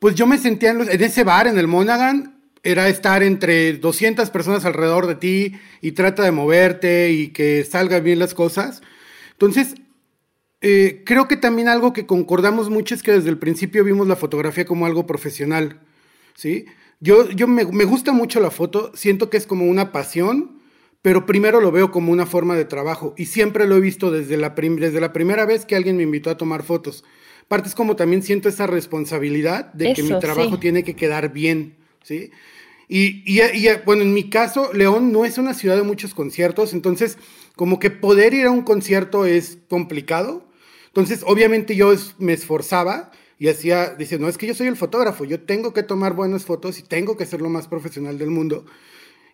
[0.00, 4.64] pues yo me sentía en, ese bar, en el Monaghan, era estar entre 200 personas
[4.64, 8.82] alrededor de ti y trata de moverte y que salgan bien las cosas.
[9.32, 9.74] Entonces,
[10.60, 14.16] eh, creo que también algo que concordamos mucho es que desde el principio vimos la
[14.16, 15.80] fotografía como algo profesional,
[16.34, 16.66] ¿sí?
[16.98, 20.55] Yo, yo me, gusta mucho la foto, siento que es como una pasión,
[21.06, 24.36] pero primero lo veo como una forma de trabajo y siempre lo he visto desde
[24.36, 27.04] la, desde la primera vez que alguien me invitó a tomar fotos.
[27.46, 31.76] Parte es como también siento esa responsabilidad de que mi trabajo tiene que quedar bien.
[32.02, 32.32] ¿sí?
[32.88, 33.40] Y, y,
[33.84, 37.18] bueno, en mi caso, León no es una ciudad de muchos conciertos, entonces
[37.54, 40.44] como que poder ir a un concierto es complicado.
[40.88, 45.24] Entonces, obviamente yo me esforzaba y hacía, dice, no, es que yo soy el fotógrafo,
[45.24, 48.66] yo tengo que tomar buenas fotos y tengo que ser lo más profesional del mundo.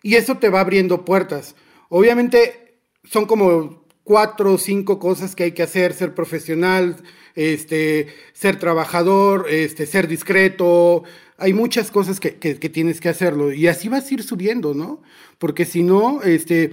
[0.03, 1.55] Y eso te va abriendo puertas.
[1.95, 6.95] Obviamente son como cuatro o cinco cosas que hay que hacer, ser profesional,
[7.35, 11.03] este, ser trabajador, este, ser discreto.
[11.37, 15.03] Hay muchas cosas que, que, tienes que hacerlo y así vas a ir subiendo, ¿no?
[15.37, 16.71] Porque si no, este,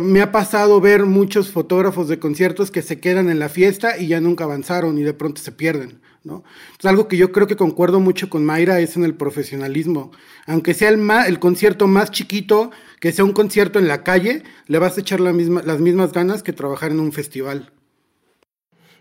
[0.00, 4.06] me ha pasado ver muchos fotógrafos de conciertos que se quedan en la fiesta y
[4.06, 6.42] ya nunca avanzaron y de pronto se pierden, ¿no?
[6.78, 10.10] Es algo que yo creo que concuerdo mucho con Mayra es en el profesionalismo.
[10.46, 14.78] Aunque sea el, el concierto más chiquito, que sea un concierto en la calle, le
[14.78, 17.72] vas a echar la misma, las mismas ganas que trabajar en un festival.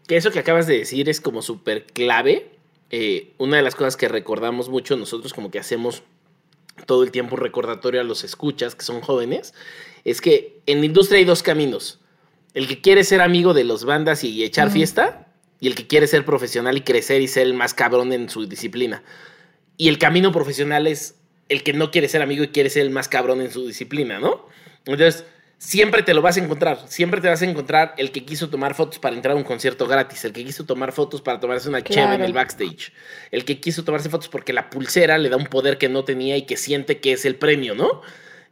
[0.07, 2.49] Que eso que acabas de decir es como súper clave.
[2.89, 6.01] Eh, una de las cosas que recordamos mucho nosotros como que hacemos
[6.85, 9.53] todo el tiempo recordatorio a los escuchas que son jóvenes,
[10.05, 11.99] es que en la industria hay dos caminos.
[12.53, 15.27] El que quiere ser amigo de los bandas y echar fiesta,
[15.59, 18.47] y el que quiere ser profesional y crecer y ser el más cabrón en su
[18.47, 19.03] disciplina.
[19.77, 21.18] Y el camino profesional es
[21.49, 24.19] el que no quiere ser amigo y quiere ser el más cabrón en su disciplina,
[24.19, 24.47] ¿no?
[24.85, 25.25] Entonces,
[25.57, 26.87] siempre te lo vas a encontrar.
[26.87, 29.87] Siempre te vas a encontrar el que quiso tomar fotos para entrar a un concierto
[29.87, 32.93] gratis, el que quiso tomar fotos para tomarse una cheve en el backstage,
[33.31, 36.37] el que quiso tomarse fotos porque la pulsera le da un poder que no tenía
[36.37, 38.01] y que siente que es el premio, ¿no?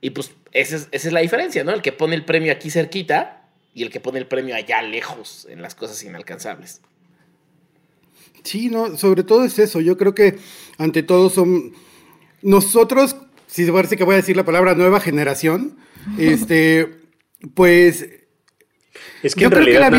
[0.02, 1.74] Y pues esa es, esa es la diferencia, ¿no?
[1.74, 5.48] El que pone el premio aquí cerquita y el que pone el premio allá lejos
[5.50, 6.82] en las cosas inalcanzables.
[8.44, 9.82] Sí, no, sobre todo es eso.
[9.82, 10.40] Yo creo que
[10.78, 11.74] ante todo son
[12.48, 15.76] nosotros, si parece que voy a decir la palabra nueva generación,
[16.18, 17.02] este,
[17.54, 18.08] pues
[19.24, 19.92] es que en realidad,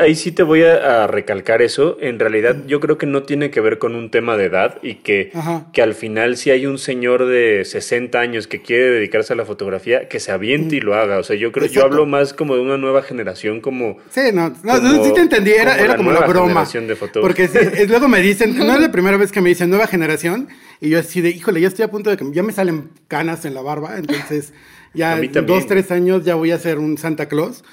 [0.00, 1.98] ahí, sí te voy a, recalcar eso.
[2.00, 4.96] En realidad, yo creo que no tiene que ver con un tema de edad y
[4.96, 5.30] que,
[5.72, 9.44] que al final, si hay un señor de 60 años que quiere dedicarse a la
[9.44, 11.18] fotografía, que se aviente y lo haga.
[11.18, 13.98] O sea, yo creo, yo hablo más como de una nueva generación, como.
[14.10, 16.64] Sí, no, no, sí te entendí, era como, era como la broma.
[16.64, 17.48] De porque
[17.88, 20.48] luego me dicen, no es la primera vez que me dicen nueva generación,
[20.80, 23.44] y yo así de, híjole, ya estoy a punto de que ya me salen canas
[23.44, 24.52] en la barba, entonces
[24.94, 27.64] ya dos, tres años ya voy a ser un Santa Claus.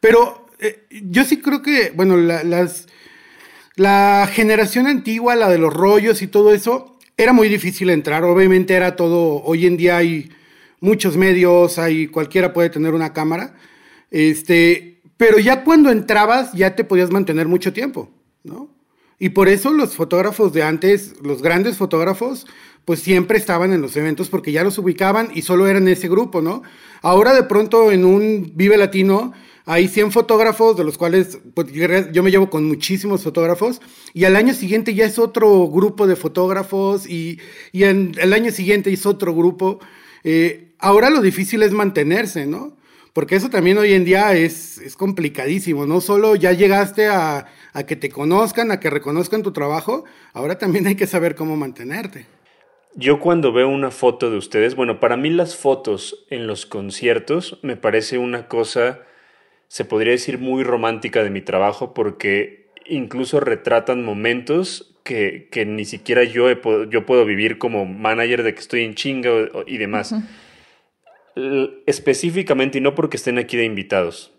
[0.00, 2.86] Pero eh, yo sí creo que, bueno, la, las,
[3.76, 8.24] la generación antigua, la de los rollos y todo eso, era muy difícil entrar.
[8.24, 10.30] Obviamente era todo, hoy en día hay
[10.80, 13.54] muchos medios, hay, cualquiera puede tener una cámara.
[14.10, 18.10] Este, pero ya cuando entrabas ya te podías mantener mucho tiempo,
[18.44, 18.70] ¿no?
[19.18, 22.46] Y por eso los fotógrafos de antes, los grandes fotógrafos,
[22.84, 26.40] pues siempre estaban en los eventos porque ya los ubicaban y solo eran ese grupo,
[26.40, 26.62] ¿no?
[27.02, 29.32] Ahora de pronto en un Vive Latino
[29.68, 33.82] hay 100 fotógrafos, de los cuales pues, yo me llevo con muchísimos fotógrafos,
[34.14, 37.38] y al año siguiente ya es otro grupo de fotógrafos, y,
[37.70, 39.78] y en, el año siguiente es otro grupo.
[40.24, 42.78] Eh, ahora lo difícil es mantenerse, ¿no?
[43.12, 45.84] Porque eso también hoy en día es, es complicadísimo.
[45.84, 50.56] No solo ya llegaste a, a que te conozcan, a que reconozcan tu trabajo, ahora
[50.56, 52.24] también hay que saber cómo mantenerte.
[52.94, 57.58] Yo cuando veo una foto de ustedes, bueno, para mí las fotos en los conciertos
[57.60, 59.02] me parece una cosa
[59.68, 66.24] se podría decir muy romántica de mi trabajo porque incluso retratan momentos que, ni siquiera
[66.24, 66.50] yo,
[66.90, 69.30] yo puedo vivir como manager de que estoy en chinga
[69.66, 70.14] y demás.
[71.86, 74.34] Específicamente, y no porque estén aquí de invitados,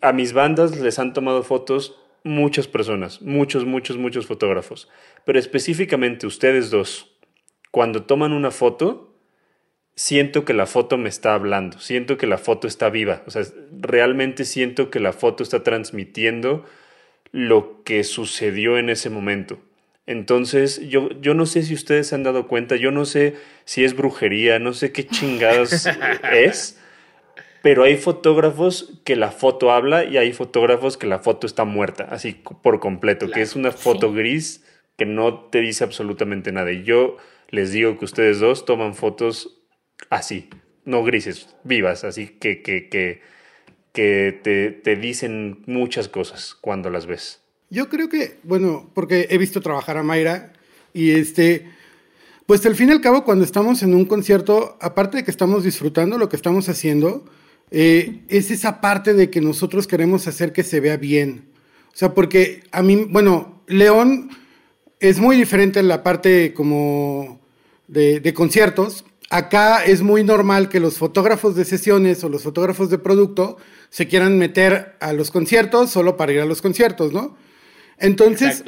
[0.00, 4.88] a mis bandas les han tomado fotos muchas personas, muchos, muchos, muchos fotógrafos,
[5.24, 7.16] pero específicamente ustedes dos,
[7.70, 9.13] cuando toman una foto,
[9.96, 13.42] siento que la foto me está hablando, siento que la foto está viva, o sea,
[13.80, 16.64] realmente siento que la foto está transmitiendo
[17.30, 19.58] lo que sucedió en ese momento.
[20.06, 23.84] Entonces, yo, yo no sé si ustedes se han dado cuenta, yo no sé si
[23.84, 25.86] es brujería, no sé qué chingados
[26.32, 26.78] es,
[27.62, 32.06] pero hay fotógrafos que la foto habla y hay fotógrafos que la foto está muerta,
[32.10, 34.62] así por completo, que es una foto gris
[34.98, 36.70] que no te dice absolutamente nada.
[36.72, 37.16] Y yo
[37.48, 39.53] les digo que ustedes dos toman fotos
[40.10, 40.48] así,
[40.84, 43.20] no grises, vivas, así que, que, que,
[43.92, 47.40] te, te dicen muchas cosas cuando las ves.
[47.70, 50.52] Yo creo que, bueno, porque he visto trabajar a Mayra
[50.92, 51.66] y este,
[52.46, 55.64] pues al fin y al cabo cuando estamos en un concierto, aparte de que estamos
[55.64, 57.24] disfrutando lo que estamos haciendo,
[57.70, 61.48] eh, es esa parte de que nosotros queremos hacer que se vea bien.
[61.88, 64.30] O sea, porque a mí, bueno, León
[65.00, 67.40] es muy diferente en la parte como
[67.88, 72.90] de, de conciertos, acá es muy normal que los fotógrafos de sesiones o los fotógrafos
[72.90, 73.56] de producto
[73.90, 77.36] se quieran meter a los conciertos solo para ir a los conciertos, ¿no?
[77.98, 78.64] Entonces,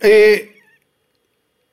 [0.00, 0.56] eh,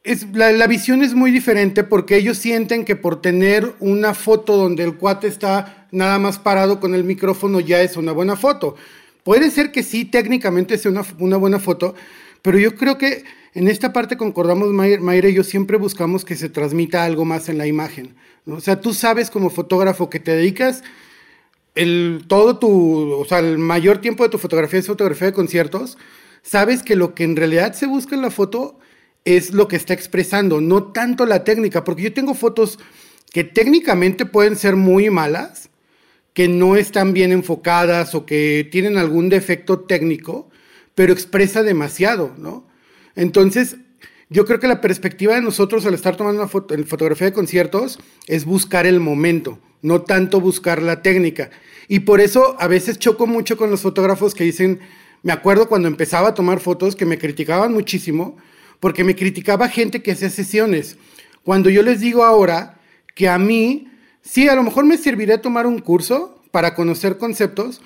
[0.03, 4.57] es, la, la, visión es muy diferente porque ellos sienten que por tener una foto
[4.57, 8.75] donde el cuate está nada más parado con el micrófono ya es una buena foto.
[9.23, 11.95] Puede ser que sí, técnicamente sea una, una buena foto,
[12.41, 16.49] pero yo creo que en esta parte concordamos, Mayra y yo siempre buscamos que se
[16.49, 18.15] transmita algo más en la imagen.
[18.45, 20.83] O sea, tú sabes como fotógrafo que te dedicas
[21.75, 25.97] el, todo tu, o sea, el mayor tiempo de tu fotografía es fotografía de conciertos,
[26.41, 28.79] sabes que lo que en realidad se busca en la foto
[29.25, 32.79] es lo que está expresando, no tanto la técnica, porque yo tengo fotos
[33.31, 35.69] que técnicamente pueden ser muy malas,
[36.33, 40.49] que no están bien enfocadas o que tienen algún defecto técnico,
[40.95, 42.68] pero expresa demasiado, ¿no?
[43.19, 43.75] Entonces,
[44.29, 47.99] yo creo que la perspectiva de nosotros al estar tomando una foto, fotografía de conciertos
[48.27, 51.49] es buscar el momento, no tanto buscar la técnica.
[51.89, 54.79] Y por eso a veces choco mucho con los fotógrafos que dicen,
[55.21, 58.37] me acuerdo cuando empezaba a tomar fotos que me criticaban muchísimo,
[58.79, 60.95] porque me criticaba gente que hacía sesiones.
[61.43, 62.79] Cuando yo les digo ahora
[63.15, 63.89] que a mí,
[64.21, 67.81] sí, a lo mejor me serviría tomar un curso para conocer conceptos,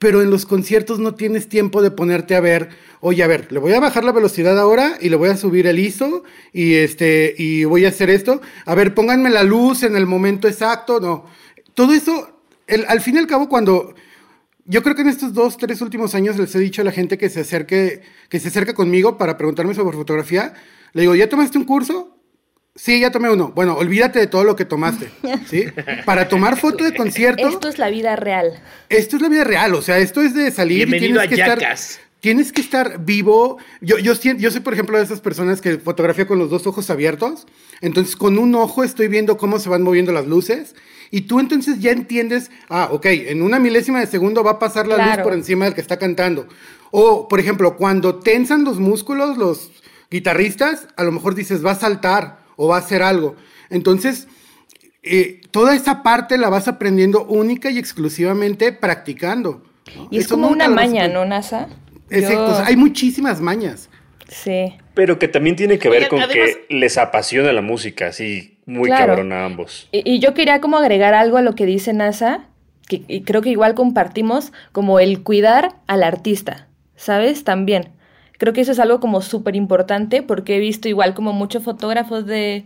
[0.00, 3.58] pero en los conciertos no tienes tiempo de ponerte a ver, oye, a ver, le
[3.58, 7.34] voy a bajar la velocidad ahora y le voy a subir el ISO y este
[7.36, 8.40] y voy a hacer esto.
[8.64, 11.26] A ver, pónganme la luz en el momento exacto, no.
[11.74, 12.40] Todo eso
[12.88, 13.94] al fin y al cabo cuando
[14.64, 17.18] yo creo que en estos dos, tres últimos años les he dicho a la gente
[17.18, 20.54] que se acerque, que se acerca conmigo para preguntarme sobre fotografía,
[20.94, 22.16] le digo, ¿ya tomaste un curso?
[22.80, 23.52] Sí, ya tomé uno.
[23.54, 25.10] Bueno, olvídate de todo lo que tomaste,
[25.46, 25.66] ¿sí?
[26.06, 27.46] Para tomar foto de concierto.
[27.46, 28.58] Esto es la vida real.
[28.88, 31.58] Esto es la vida real, o sea, esto es de salir y tienes que estar
[32.20, 33.58] tienes que estar vivo.
[33.82, 36.88] Yo, yo, yo soy, por ejemplo, de esas personas que fotografía con los dos ojos
[36.88, 37.46] abiertos.
[37.82, 40.74] Entonces, con un ojo estoy viendo cómo se van moviendo las luces.
[41.10, 44.86] Y tú entonces ya entiendes, ah, ok, en una milésima de segundo va a pasar
[44.86, 46.48] la luz por encima del que está cantando.
[46.90, 49.70] O, por ejemplo, cuando tensan los músculos los
[50.10, 53.36] guitarristas, a lo mejor dices, va a saltar o va a hacer algo.
[53.70, 54.28] Entonces,
[55.02, 59.62] eh, toda esa parte la vas aprendiendo única y exclusivamente practicando.
[60.10, 61.68] Y es como una maña, ¿no, NASA?
[62.10, 63.88] Exacto, hay muchísimas mañas.
[64.28, 64.74] Sí.
[64.92, 69.32] Pero que también tiene que ver con que les apasiona la música, así muy cabrón
[69.32, 69.88] a ambos.
[69.90, 72.44] Y, yo quería como agregar algo a lo que dice NASA,
[72.86, 77.42] que y creo que igual compartimos, como el cuidar al artista, ¿sabes?
[77.42, 77.88] También.
[78.40, 82.24] Creo que eso es algo como súper importante porque he visto igual como muchos fotógrafos
[82.24, 82.64] de,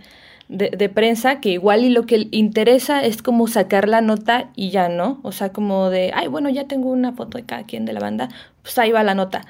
[0.48, 4.88] de, prensa que igual y lo que interesa es como sacar la nota y ya,
[4.88, 5.18] ¿no?
[5.24, 7.98] O sea, como de, ay, bueno, ya tengo una foto de cada quien de la
[7.98, 8.28] banda,
[8.62, 9.40] pues ahí va la nota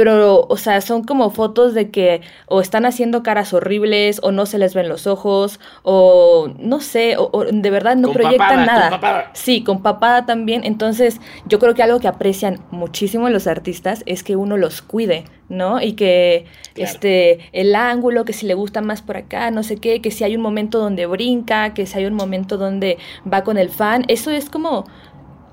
[0.00, 4.46] pero, o sea, son como fotos de que o están haciendo caras horribles, o no
[4.46, 8.88] se les ven los ojos, o no sé, o, de verdad no proyectan nada.
[8.88, 9.30] Con papada.
[9.34, 10.64] Sí, con papada también.
[10.64, 15.24] Entonces, yo creo que algo que aprecian muchísimo los artistas es que uno los cuide,
[15.50, 15.82] ¿no?
[15.82, 20.00] Y que este el ángulo, que si le gusta más por acá, no sé qué,
[20.00, 22.96] que si hay un momento donde brinca, que si hay un momento donde
[23.30, 24.86] va con el fan, eso es como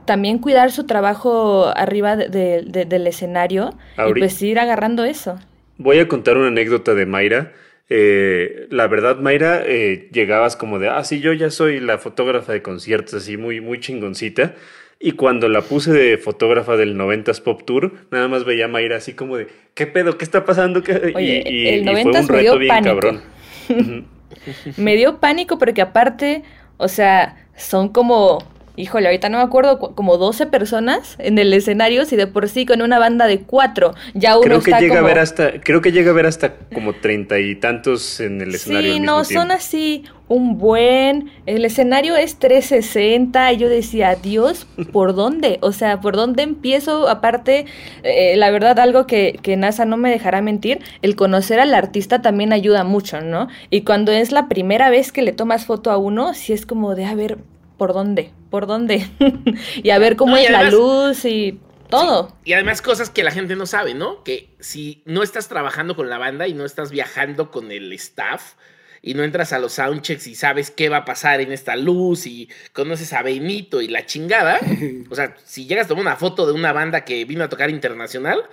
[0.07, 3.77] también cuidar su trabajo arriba del escenario
[4.09, 5.37] y pues ir agarrando eso.
[5.77, 7.53] Voy a contar una anécdota de Mayra.
[7.89, 12.51] Eh, la verdad, Mayra, eh, llegabas como de, ah, sí, yo ya soy la fotógrafa
[12.53, 14.55] de conciertos, así muy, muy chingoncita.
[14.99, 18.97] Y cuando la puse de fotógrafa del 90s Pop Tour, nada más veía a Mayra
[18.97, 20.17] así como de, ¿qué pedo?
[20.17, 20.81] ¿Qué está pasando?
[21.13, 22.95] Oye, y, el 90 fue un reto bien pánico.
[22.95, 23.21] cabrón.
[24.77, 26.43] me dio pánico porque aparte,
[26.77, 28.39] o sea, son como
[28.77, 32.65] híjole, ahorita no me acuerdo, como 12 personas en el escenario, si de por sí
[32.65, 35.07] con una banda de cuatro, ya uno creo que está llega como...
[35.07, 38.53] a ver hasta Creo que llega a ver hasta como treinta y tantos en el
[38.55, 38.93] escenario.
[38.93, 41.31] Sí, no, son así un buen...
[41.45, 45.57] El escenario es 360 y yo decía, Dios, ¿por dónde?
[45.61, 47.09] O sea, ¿por dónde empiezo?
[47.09, 47.65] Aparte,
[48.03, 52.21] eh, la verdad, algo que, que NASA no me dejará mentir, el conocer al artista
[52.21, 53.47] también ayuda mucho, ¿no?
[53.71, 56.93] Y cuando es la primera vez que le tomas foto a uno, sí es como
[56.93, 57.37] de, a ver,
[57.77, 58.31] ¿por dónde?
[58.49, 59.07] ¿Por dónde?
[59.83, 61.59] y a ver cómo es la luz y
[61.89, 62.35] todo.
[62.43, 64.23] y además cosas que la gente no sabe, ¿no?
[64.23, 68.55] Que si no estás trabajando con la banda y no estás viajando con el staff
[69.01, 72.25] y no entras a los soundchecks y sabes qué va a pasar en esta luz
[72.27, 74.59] y conoces a Benito y la chingada,
[75.09, 77.69] o sea, si llegas a tomar una foto de una banda que vino a tocar
[77.69, 78.43] internacional,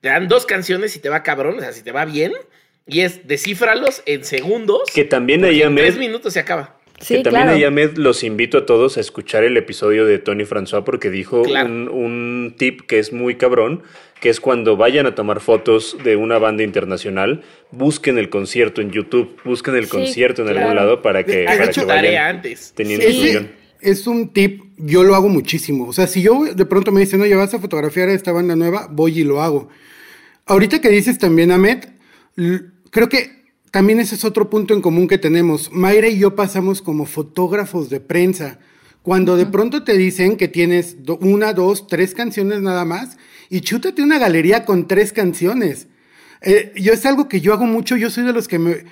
[0.00, 2.32] te dan dos canciones y te va cabrón, o sea, si te va bien,
[2.86, 4.82] y es descífralos en segundos.
[4.94, 6.78] Que también ahí en tres minutos se acaba.
[7.00, 7.66] Sí, también claro.
[7.66, 12.54] Ahmed los invito a todos a escuchar el episodio de Tony François porque dijo un,
[12.56, 13.82] tip que es muy cabrón,
[14.20, 17.42] que es cuando vayan a tomar fotos de una banda internacional,
[17.72, 21.84] busquen el concierto en YouTube, busquen el concierto en algún lado para que, para que
[21.84, 22.72] vayan antes.
[22.74, 23.38] teniendo sí,
[23.80, 25.88] Es un tip, yo lo hago muchísimo.
[25.88, 28.56] O sea, si yo de pronto me dicen, oye, vas a fotografiar a esta banda
[28.56, 29.68] nueva, voy y lo hago.
[30.46, 31.84] Ahorita que dices también, Ahmed,
[32.90, 33.43] creo que
[33.74, 35.72] también ese es otro punto en común que tenemos.
[35.72, 38.60] Mayra y yo pasamos como fotógrafos de prensa.
[39.02, 43.16] Cuando de pronto te dicen que tienes una, dos, tres canciones nada más
[43.50, 45.88] y chútate una galería con tres canciones.
[46.40, 48.84] Eh, yo es algo que yo hago mucho, yo soy de los que me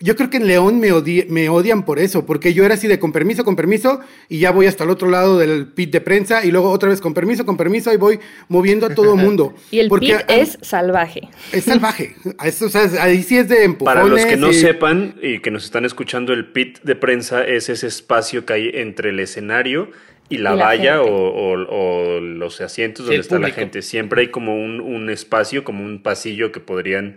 [0.00, 0.90] yo creo que en León me,
[1.28, 4.50] me odian por eso, porque yo era así de con permiso, con permiso, y ya
[4.50, 7.44] voy hasta el otro lado del pit de prensa, y luego otra vez con permiso,
[7.44, 9.54] con permiso, y voy moviendo a todo mundo.
[9.70, 11.28] y el pit es salvaje.
[11.52, 12.14] Es salvaje.
[12.24, 14.02] O sea, ahí sí es de empujones.
[14.02, 17.68] Para los que no sepan y que nos están escuchando, el pit de prensa es
[17.68, 19.90] ese espacio que hay entre el escenario
[20.30, 21.56] y la, valla o,
[22.20, 23.82] los asientos donde está la gente.
[23.82, 27.16] Siempre hay como un, un espacio, como un pasillo que podrían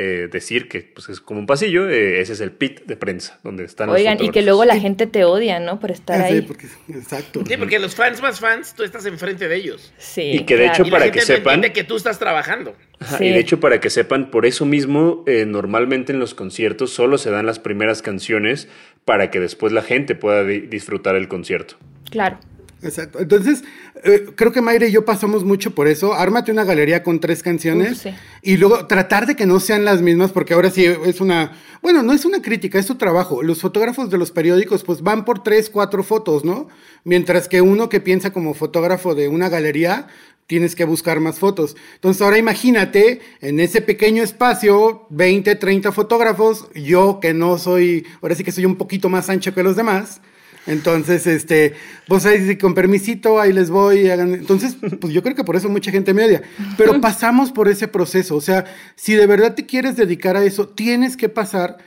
[0.00, 3.40] eh, decir que pues, es como un pasillo, eh, ese es el pit de prensa,
[3.42, 5.80] donde están Oigan, y que luego la gente te odia, ¿no?
[5.80, 6.36] Por estar ah, ahí.
[6.36, 7.42] Sí, porque, exacto.
[7.44, 9.92] Sí, porque los fans más fans, tú estás enfrente de ellos.
[9.98, 10.22] Sí.
[10.22, 11.62] Y que de hecho, para que sepan.
[11.62, 12.76] que tú estás trabajando.
[13.18, 17.18] Y de hecho, para que sepan, por eso mismo, eh, normalmente en los conciertos solo
[17.18, 18.68] se dan las primeras canciones
[19.04, 21.74] para que después la gente pueda disfrutar el concierto.
[22.08, 22.38] Claro.
[22.82, 23.18] Exacto.
[23.18, 23.64] Entonces,
[24.04, 26.14] eh, creo que Mayra y yo pasamos mucho por eso.
[26.14, 28.04] Ármate una galería con tres canciones
[28.42, 31.52] y luego tratar de que no sean las mismas, porque ahora sí es una.
[31.82, 33.42] Bueno, no es una crítica, es su trabajo.
[33.42, 36.68] Los fotógrafos de los periódicos, pues van por tres, cuatro fotos, ¿no?
[37.04, 40.06] Mientras que uno que piensa como fotógrafo de una galería,
[40.46, 41.76] tienes que buscar más fotos.
[41.96, 48.34] Entonces, ahora imagínate en ese pequeño espacio, 20, 30 fotógrafos, yo que no soy, ahora
[48.34, 50.20] sí que soy un poquito más ancho que los demás
[50.66, 51.74] entonces, este,
[52.08, 54.10] vos ahí con permisito, ahí les voy.
[54.10, 54.34] Hagan...
[54.34, 56.42] Entonces, pues yo creo que por eso mucha gente me odia.
[56.76, 58.36] Pero pasamos por ese proceso.
[58.36, 61.78] O sea, si de verdad te quieres dedicar a eso, tienes que pasar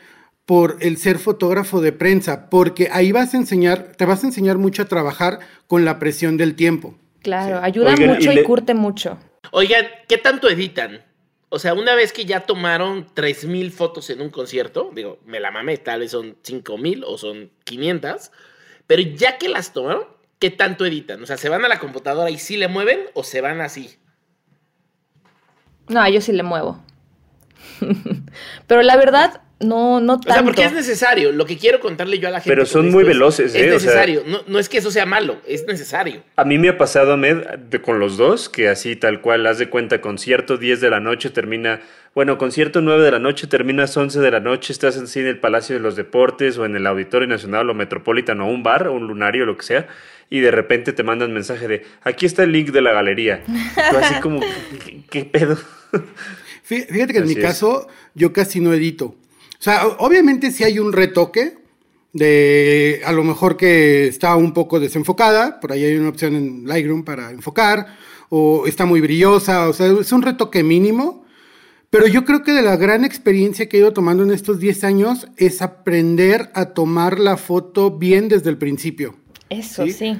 [0.45, 4.57] por el ser fotógrafo de prensa, porque ahí vas a enseñar, te vas a enseñar
[4.57, 6.95] mucho a trabajar con la presión del tiempo.
[7.21, 9.17] Claro, ayuda mucho y, curte mucho.
[9.51, 11.05] Oigan, ¿qué tanto editan?
[11.49, 15.51] O sea, una vez que ya tomaron 3.000 fotos en un concierto, digo, me la
[15.51, 18.31] mamé, tal vez son 5.000 o son 500,
[18.91, 20.03] pero ya que las tomaron,
[20.37, 21.23] ¿qué tanto editan?
[21.23, 23.97] O sea, ¿se van a la computadora y sí le mueven o se van así?
[25.87, 26.83] No, yo sí le muevo.
[28.67, 30.29] Pero la verdad, no, no tanto.
[30.29, 31.31] O sea, porque es necesario.
[31.31, 32.49] Lo que quiero contarle yo a la gente.
[32.49, 33.67] Pero son muy veloces, ¿eh?
[33.67, 34.23] Es necesario.
[34.47, 36.23] no, es que eso sea malo, es necesario.
[36.35, 37.43] A mí me ha pasado, Ahmed,
[37.81, 41.29] con los dos, que así tal cual, haz de cuenta, concierto 10 de la noche
[41.29, 41.81] termina.
[42.13, 45.75] Bueno, concierto 9 de la noche, terminas 11 de la noche, estás en el Palacio
[45.75, 49.07] de los Deportes o en el Auditorio Nacional o Metropolitano o un bar o un
[49.07, 49.87] lunario, lo que sea,
[50.29, 53.43] y de repente te mandan mensaje de aquí está el link de la galería.
[53.45, 54.41] Tú así como,
[55.09, 55.57] ¿qué, pedo?
[56.63, 59.15] Fíjate que en mi caso yo casi no edito.
[59.61, 61.55] O sea, obviamente si hay un retoque
[62.13, 66.65] de a lo mejor que está un poco desenfocada, por ahí hay una opción en
[66.65, 67.95] Lightroom para enfocar,
[68.29, 71.25] o está muy brillosa, o sea, es un retoque mínimo.
[71.91, 74.83] Pero yo creo que de la gran experiencia que he ido tomando en estos 10
[74.83, 79.13] años es aprender a tomar la foto bien desde el principio.
[79.47, 80.19] Eso, sí.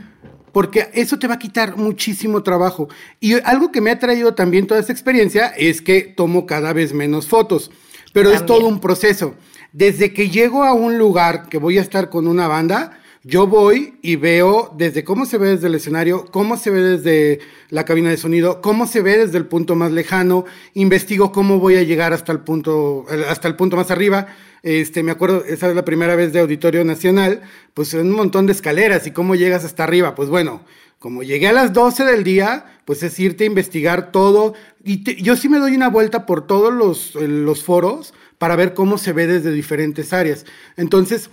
[0.52, 2.90] Porque eso te va a quitar muchísimo trabajo.
[3.20, 6.94] Y algo que me ha traído también toda esta experiencia es que tomo cada vez
[6.94, 7.72] menos fotos.
[8.14, 9.36] Pero es todo un proceso.
[9.74, 14.00] Desde que llego a un lugar que voy a estar con una banda, yo voy
[14.02, 17.40] y veo desde cómo se ve desde el escenario, cómo se ve desde
[17.70, 21.76] la cabina de sonido, cómo se ve desde el punto más lejano, investigo cómo voy
[21.76, 24.28] a llegar hasta el punto, hasta el punto más arriba.
[24.64, 27.42] Este, me acuerdo, esa es la primera vez de Auditorio Nacional,
[27.76, 30.16] pues en un montón de escaleras y cómo llegas hasta arriba.
[30.16, 30.62] Pues bueno,
[31.02, 34.54] como llegué a las 12 del día, pues es irte a investigar todo.
[34.84, 39.00] Y yo sí me doy una vuelta por todos los, los, foros para ver cómo
[39.00, 40.46] se ve desde diferentes áreas.
[40.78, 41.32] Entonces,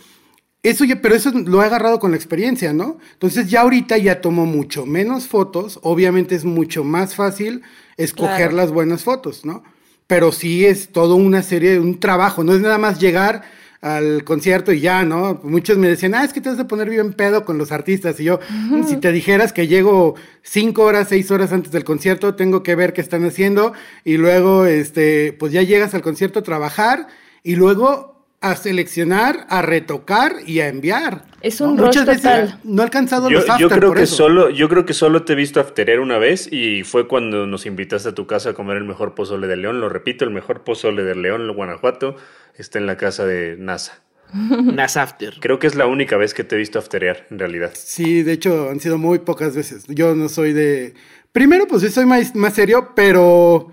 [0.63, 2.97] eso ya, pero eso lo he agarrado con la experiencia, ¿no?
[3.13, 5.79] Entonces ya ahorita ya tomo mucho menos fotos.
[5.83, 7.61] Obviamente es mucho más fácil
[7.99, 9.65] escoger las buenas fotos, ¿no?
[10.07, 12.43] Pero sí es todo una serie, un trabajo.
[12.43, 13.43] No es nada más llegar
[13.81, 15.41] al concierto y ya, ¿no?
[15.45, 18.19] Muchos me decían, ah, es que te vas a poner bien pedo con los artistas.
[18.19, 18.41] Y yo,
[18.87, 22.93] si te dijeras que llego cinco horas, seis horas antes del concierto, tengo que ver
[22.93, 23.73] qué están haciendo
[24.05, 27.07] y luego, este, pues ya llegas al concierto a trabajar
[27.43, 31.25] y luego a seleccionar, a retocar y a enviar.
[31.41, 34.69] Es un Muchas veces no he alcanzado yo, los after yo creo que solo Yo
[34.69, 38.15] creo que solo te he visto afterear una vez y fue cuando nos invitaste a
[38.15, 39.81] tu casa a comer el mejor pozole de León.
[39.81, 42.17] Lo repito, el mejor pozole de León, Guanajuato,
[42.57, 44.03] está en la casa de NASA.
[44.33, 45.35] NASA After.
[45.41, 47.73] Creo que es la única vez que te he visto afterear, en realidad.
[47.75, 49.85] Sí, de hecho han sido muy pocas veces.
[49.89, 50.95] Yo no soy de...
[51.33, 53.71] Primero, pues yo soy más, más serio, pero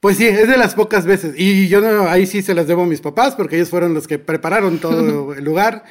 [0.00, 1.34] pues sí, es de las pocas veces.
[1.36, 4.08] Y yo no, ahí sí se las debo a mis papás, porque ellos fueron los
[4.08, 5.84] que prepararon todo el lugar.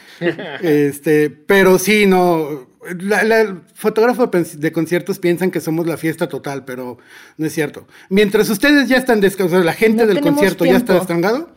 [0.62, 2.68] Este, pero sí, no.
[2.84, 6.98] el fotógrafo de conciertos piensan que somos la fiesta total, pero
[7.38, 7.88] no es cierto.
[8.10, 11.52] Mientras ustedes ya están descansados, la gente del concierto ya está destrangado,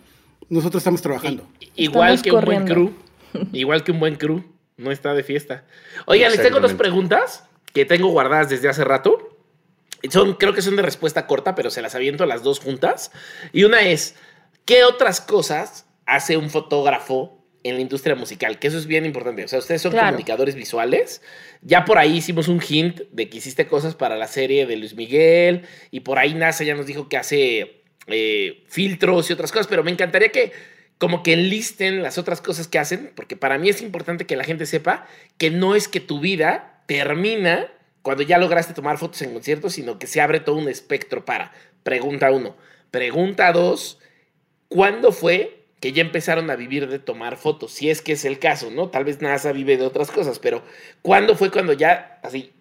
[0.50, 1.48] nosotros estamos trabajando.
[1.74, 2.92] igual Estamos que un buen crew.
[3.54, 4.44] Igual que un buen crew.
[4.76, 5.64] No está de fiesta.
[6.04, 9.31] Oigan, les tengo dos preguntas que tengo guardadas desde hace rato.
[10.10, 13.12] Son, creo que son de respuesta corta, pero se las aviento las dos juntas.
[13.52, 14.14] Y una es,
[14.64, 18.58] ¿qué otras cosas hace un fotógrafo en la industria musical?
[18.58, 19.44] Que eso es bien importante.
[19.44, 20.08] O sea, ustedes son Claro.
[20.08, 21.22] comunicadores visuales.
[21.60, 24.94] Ya por ahí hicimos un hint de que hiciste cosas para la serie de Luis
[24.96, 25.62] Miguel.
[25.92, 29.68] Y por ahí NASA ya nos dijo que hace eh, filtros y otras cosas.
[29.68, 30.50] Pero me encantaría que
[30.98, 33.12] como que enlisten las otras cosas que hacen.
[33.14, 35.06] Porque para mí es importante que la gente sepa
[35.38, 37.68] que no es que tu vida termina
[38.02, 41.52] cuando ya lograste tomar fotos en conciertos, sino que se abre todo un espectro para.
[41.84, 42.56] Pregunta uno.
[42.90, 43.98] Pregunta dos.
[44.68, 47.72] ¿Cuándo fue que ya empezaron a vivir de tomar fotos?
[47.72, 48.88] Si es que es el caso, ¿no?
[48.88, 50.62] Tal vez NASA vive de otras cosas, pero
[51.00, 52.52] ¿cuándo fue cuando ya, así,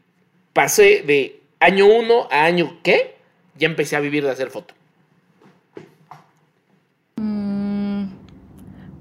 [0.54, 3.16] pasé de año uno a año qué?
[3.58, 4.76] Ya empecé a vivir de hacer foto.
[7.16, 8.10] Mm,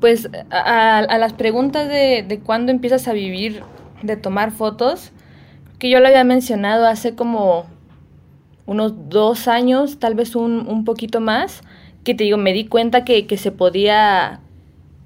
[0.01, 3.62] Pues a, las preguntas de cuándo empiezas a vivir
[4.03, 5.12] de tomar fotos,
[5.81, 7.66] que yo lo había mencionado hace como
[8.66, 11.62] unos dos años, tal vez un, un poquito más,
[12.05, 14.41] que te digo, me di cuenta que, que se podía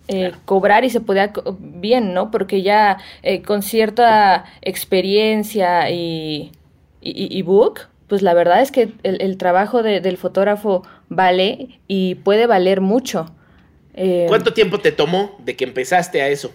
[0.08, 2.30] eh, cobrar y se podía co- bien, ¿no?
[2.30, 6.52] Porque ya eh, con cierta experiencia y,
[7.00, 11.80] y, y book, pues la verdad es que el, el trabajo de- del fotógrafo vale
[11.88, 13.30] y puede valer mucho.
[13.94, 16.52] Eh, ¿Cuánto tiempo te tomó de que empezaste a eso?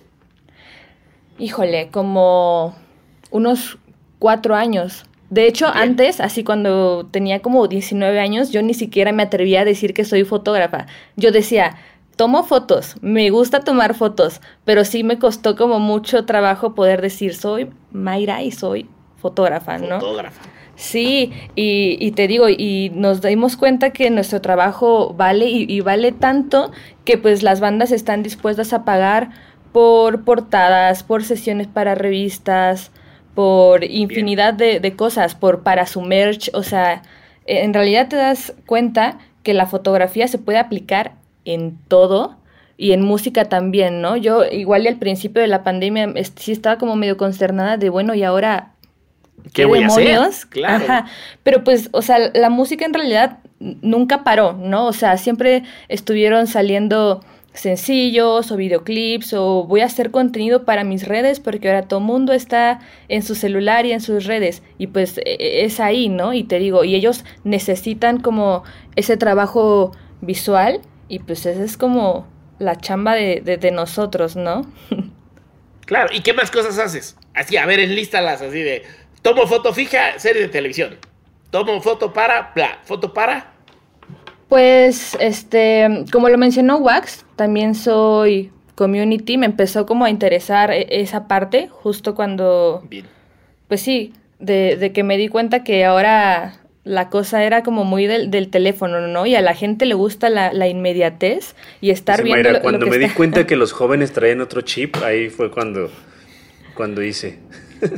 [1.39, 2.76] Híjole, como
[3.32, 3.78] unos
[4.20, 5.05] cuatro años.
[5.30, 5.89] De hecho, Bien.
[5.89, 10.05] antes, así cuando tenía como 19 años, yo ni siquiera me atrevía a decir que
[10.05, 10.88] soy fotógrafa.
[11.15, 11.78] Yo decía,
[12.15, 17.36] tomo fotos, me gusta tomar fotos, pero sí me costó como mucho trabajo poder decir,
[17.36, 19.99] soy Mayra y soy fotógrafa, ¿no?
[19.99, 20.41] Fotógrafa.
[20.76, 25.82] Sí, y, y te digo, y nos dimos cuenta que nuestro trabajo vale y, y
[25.82, 26.72] vale tanto
[27.03, 29.30] que pues las bandas están dispuestas a pagar
[29.74, 32.91] por portadas, por sesiones para revistas,
[33.39, 37.03] por infinidad de, de cosas, por para su merch, o sea,
[37.45, 41.13] en realidad te das cuenta que la fotografía se puede aplicar
[41.45, 42.35] en todo
[42.75, 44.17] y en música también, ¿no?
[44.17, 48.13] Yo igual y al principio de la pandemia sí estaba como medio consternada de, bueno,
[48.13, 48.73] y ahora
[49.53, 50.05] ¿Qué voy a hacer?
[50.05, 50.45] demonios?
[50.45, 50.83] Claro.
[50.83, 51.05] Ajá.
[51.43, 54.85] Pero pues, o sea, la música en realidad nunca paró, ¿no?
[54.85, 57.23] O sea, siempre estuvieron saliendo
[57.60, 62.34] sencillos o videoclips o voy a hacer contenido para mis redes porque ahora todo mundo
[62.34, 66.34] está en su celular y en sus redes y pues e- e- es ahí, ¿no?
[66.34, 68.64] Y te digo, y ellos necesitan como
[68.95, 69.91] ese trabajo
[70.22, 72.28] visual y pues esa es como
[72.60, 74.66] la chamba de, de, de nosotros, ¿no?
[75.86, 77.18] Claro, ¿y qué más cosas haces?
[77.34, 78.84] Así, a ver, enlístalas así de,
[79.24, 80.97] tomo foto fija, serie de televisión.
[81.49, 83.53] Tomo foto para, bla, foto para.
[84.49, 90.87] Pues, este, como lo mencionó Wax, también soy community, me empezó como a interesar e-
[91.01, 93.05] esa parte justo cuando, Bien.
[93.67, 98.07] pues sí, de, de que me di cuenta que ahora la cosa era como muy
[98.07, 99.25] del, del teléfono, ¿no?
[99.27, 102.63] Y a la gente le gusta la, la inmediatez y estar viendo Mayra, lo- lo
[102.63, 105.91] cuando que me di cuenta que los jóvenes traían otro chip, ahí fue cuando,
[106.73, 107.37] cuando hice.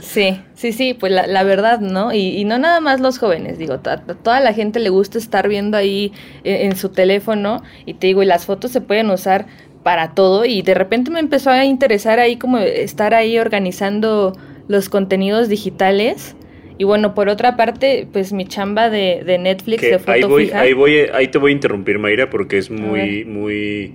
[0.02, 2.14] Sí, sí, sí, pues la, la verdad, ¿no?
[2.14, 5.48] Y, y no nada más los jóvenes, digo, a, toda la gente le gusta estar
[5.48, 6.12] viendo ahí
[6.44, 9.48] en, en su teléfono y te digo, y las fotos se pueden usar
[9.84, 14.90] para todo y de repente me empezó a interesar ahí como estar ahí organizando los
[14.90, 16.36] contenidos digitales
[16.82, 20.24] y bueno, por otra parte, pues mi chamba de, de Netflix Que de foto ahí
[20.24, 20.60] voy, fija.
[20.62, 23.94] ahí voy, ahí te voy a interrumpir, Mayra, porque es muy, muy,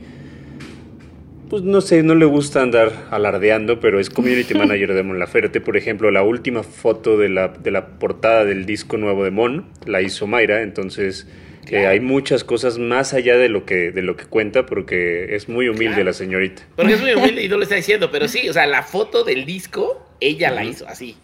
[1.49, 5.61] pues no sé, no le gusta andar alardeando, pero es community manager de Mon Laferte.
[5.61, 9.67] Por ejemplo, la última foto de la, de la portada del disco nuevo de Mon
[9.87, 11.27] la hizo Mayra, entonces
[11.67, 15.49] que hay muchas cosas más allá de lo que, de lo que cuenta, porque es
[15.49, 16.05] muy humilde Claro.
[16.05, 16.63] la señorita.
[16.77, 19.25] Porque es muy humilde y no lo está diciendo, pero sí, o sea, la foto
[19.25, 21.17] del disco, ella la hizo así.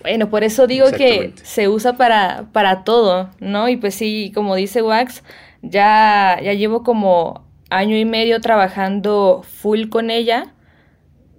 [0.00, 3.68] Bueno, por eso digo que se usa para, para todo, ¿no?
[3.68, 5.22] Y pues sí, como dice Wax,
[5.62, 10.54] ya, ya llevo como año y medio trabajando full con ella.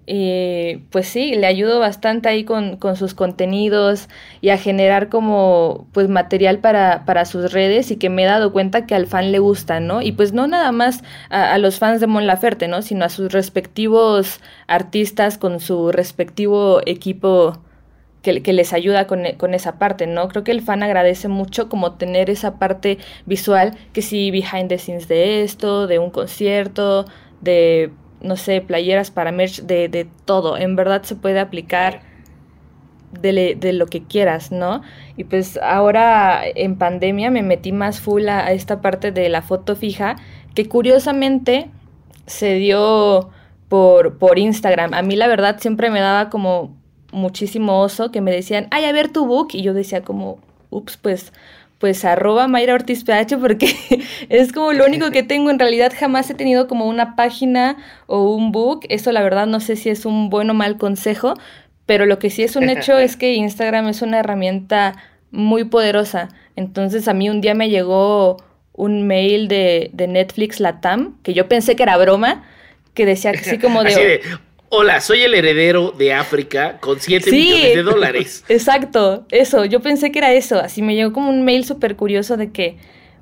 [0.06, 4.10] Y pues sí, le ayudo bastante ahí con, con sus contenidos
[4.42, 8.52] y a generar como pues material para, para sus redes y que me he dado
[8.52, 10.02] cuenta que al fan le gusta, ¿no?
[10.02, 12.82] Y pues no nada más a, a los fans de Mon Laferte, ¿no?
[12.82, 17.63] Sino a sus respectivos artistas con su respectivo equipo
[18.24, 20.28] que, les ayuda con, e- con esa parte, ¿no?
[20.30, 24.78] Creo que el fan agradece mucho como tener esa parte visual, que sí, behind the
[24.80, 27.06] scenes de esto, de un concierto,
[27.42, 30.58] de, no sé, playeras para merch, de, de todo.
[30.58, 32.02] En verdad se puede aplicar
[33.12, 34.82] de, de lo que quieras, ¿no?
[35.18, 39.42] Y pues ahora en pandemia me metí más full a, a esta parte de la
[39.42, 40.16] foto fija,
[40.56, 41.70] que curiosamente
[42.26, 43.30] se dio
[43.68, 44.94] por, por Instagram.
[44.94, 46.82] A mí la verdad siempre me daba como
[47.14, 49.50] muchísimo oso que me decían, ay, a ver tu book.
[49.54, 50.40] Y yo decía como,
[50.70, 51.32] ups, pues,
[51.78, 53.76] pues arroba Mayra Ortiz PH porque
[54.30, 55.50] es como lo único que tengo.
[55.50, 58.82] En realidad jamás he tenido como una página o un book.
[58.90, 61.34] Eso la verdad no sé si es un buen o mal consejo,
[61.86, 64.96] pero lo que sí es un hecho es que Instagram es una herramienta
[65.32, 66.30] muy poderosa.
[66.56, 68.38] Entonces a mí un día me llegó
[68.74, 72.44] un mail de, de Netflix Latam, que yo pensé que era broma,
[72.94, 74.22] que decía así como de
[74.76, 78.44] Hola, soy el heredero de África con 7 millones de dólares.
[78.50, 80.58] Exacto, eso, yo pensé que era eso.
[80.58, 82.78] Así me llegó como un mail súper curioso de que,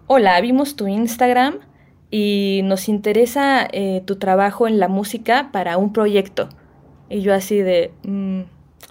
[0.08, 1.60] hola, vimos tu Instagram
[2.10, 6.48] y nos interesa eh, tu trabajo en la música para un proyecto.
[7.10, 8.44] Y yo así de, mm,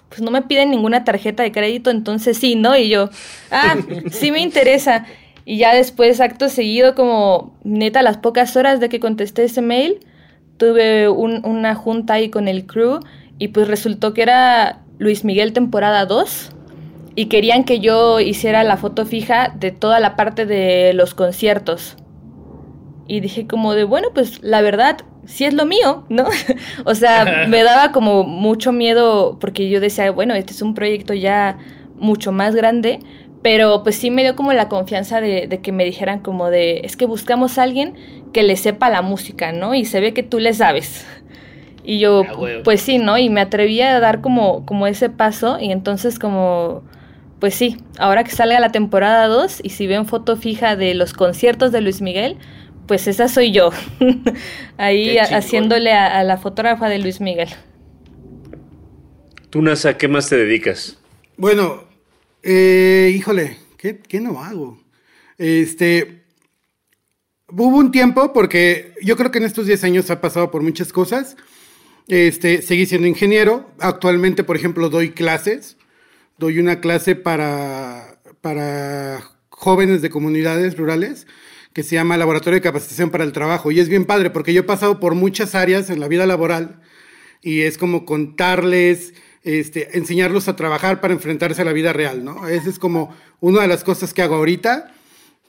[0.09, 2.77] pues no me piden ninguna tarjeta de crédito, entonces sí, ¿no?
[2.77, 3.09] Y yo,
[3.49, 3.75] ah,
[4.11, 5.07] sí me interesa.
[5.45, 9.97] Y ya después, acto seguido, como neta, las pocas horas de que contesté ese mail,
[10.61, 12.99] tuve una junta ahí con el crew
[13.39, 16.51] y pues resultó que era Luis Miguel temporada 2
[17.15, 21.97] y querían que yo hiciera la foto fija de toda la parte de los conciertos.
[23.07, 26.25] Y dije como de, bueno, pues la verdad, sí es lo mío, ¿no?
[26.85, 31.15] o sea, me daba como mucho miedo porque yo decía, bueno, este es un proyecto
[31.15, 31.57] ya
[31.95, 32.99] mucho más grande,
[33.41, 36.81] pero pues sí me dio como la confianza de, de, que me dijeran como de,
[36.83, 37.95] es que buscamos a alguien
[38.33, 39.73] que le sepa la música, ¿no?
[39.73, 41.05] Y se ve que tú le sabes.
[41.83, 42.23] Y yo,
[42.63, 43.17] pues sí, ¿no?
[43.17, 46.83] Y me atreví a dar como, como ese paso y entonces como,
[47.39, 51.13] pues sí, ahora que salga la temporada 2 y si ven foto fija de los
[51.13, 52.37] conciertos de Luis Miguel,
[52.85, 53.71] pues esa soy yo,
[54.77, 57.49] ahí haciéndole a, la fotógrafa de Luis Miguel.
[59.49, 60.99] Tú, Nasa, ¿qué más te dedicas?
[61.35, 61.83] Bueno,
[62.43, 64.81] eh, híjole, ¿qué, ¿qué, no hago?
[65.37, 66.23] Este,
[67.49, 70.91] hubo un tiempo, porque yo creo que en estos 10 años ha pasado por muchas
[70.93, 71.35] cosas.
[72.07, 73.71] Este, seguí siendo ingeniero.
[73.79, 75.77] Actualmente, por ejemplo, doy clases.
[76.37, 81.27] Doy una clase para, para jóvenes de comunidades rurales
[81.73, 83.71] que se llama Laboratorio de Capacitación para el Trabajo.
[83.71, 86.81] Y es bien padre porque yo he pasado por muchas áreas en la vida laboral
[87.41, 89.13] y es como contarles
[89.43, 92.47] este, enseñarlos a trabajar para enfrentarse a la vida real, ¿no?
[92.47, 94.93] Esa es como una de las cosas que hago ahorita.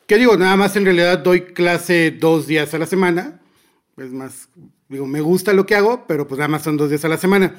[0.06, 3.40] Que digo, nada más en realidad doy clase dos días a la semana.
[3.96, 4.48] Es más,
[4.88, 7.18] digo, me gusta lo que hago, pero pues nada más son dos días a la
[7.18, 7.54] semana.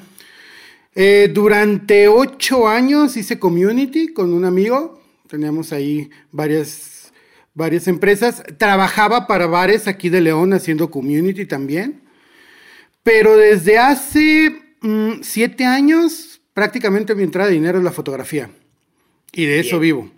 [0.96, 5.02] Eh, durante ocho años hice community con un amigo.
[5.28, 7.12] Teníamos ahí varias,
[7.54, 8.42] varias empresas.
[8.58, 12.02] Trabajaba para bares aquí de León haciendo community también.
[13.02, 18.50] Pero desde hace Mm, siete años, prácticamente mi entrada de dinero es la fotografía.
[19.32, 20.10] Y de eso vivo.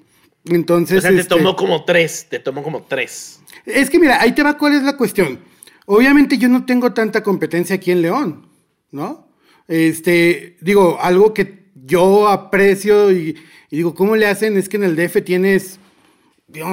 [0.44, 0.98] Entonces.
[0.98, 3.40] O sea, te este, tomó como tres, te tomó como tres.
[3.64, 5.38] Es que mira, ahí te va cuál es la cuestión.
[5.86, 8.48] Obviamente yo no tengo tanta competencia aquí en León,
[8.90, 9.28] ¿no?
[9.68, 13.36] Este, digo, algo que yo aprecio y,
[13.70, 14.56] digo, ¿cómo le hacen?
[14.56, 15.78] Es que en el DF tienes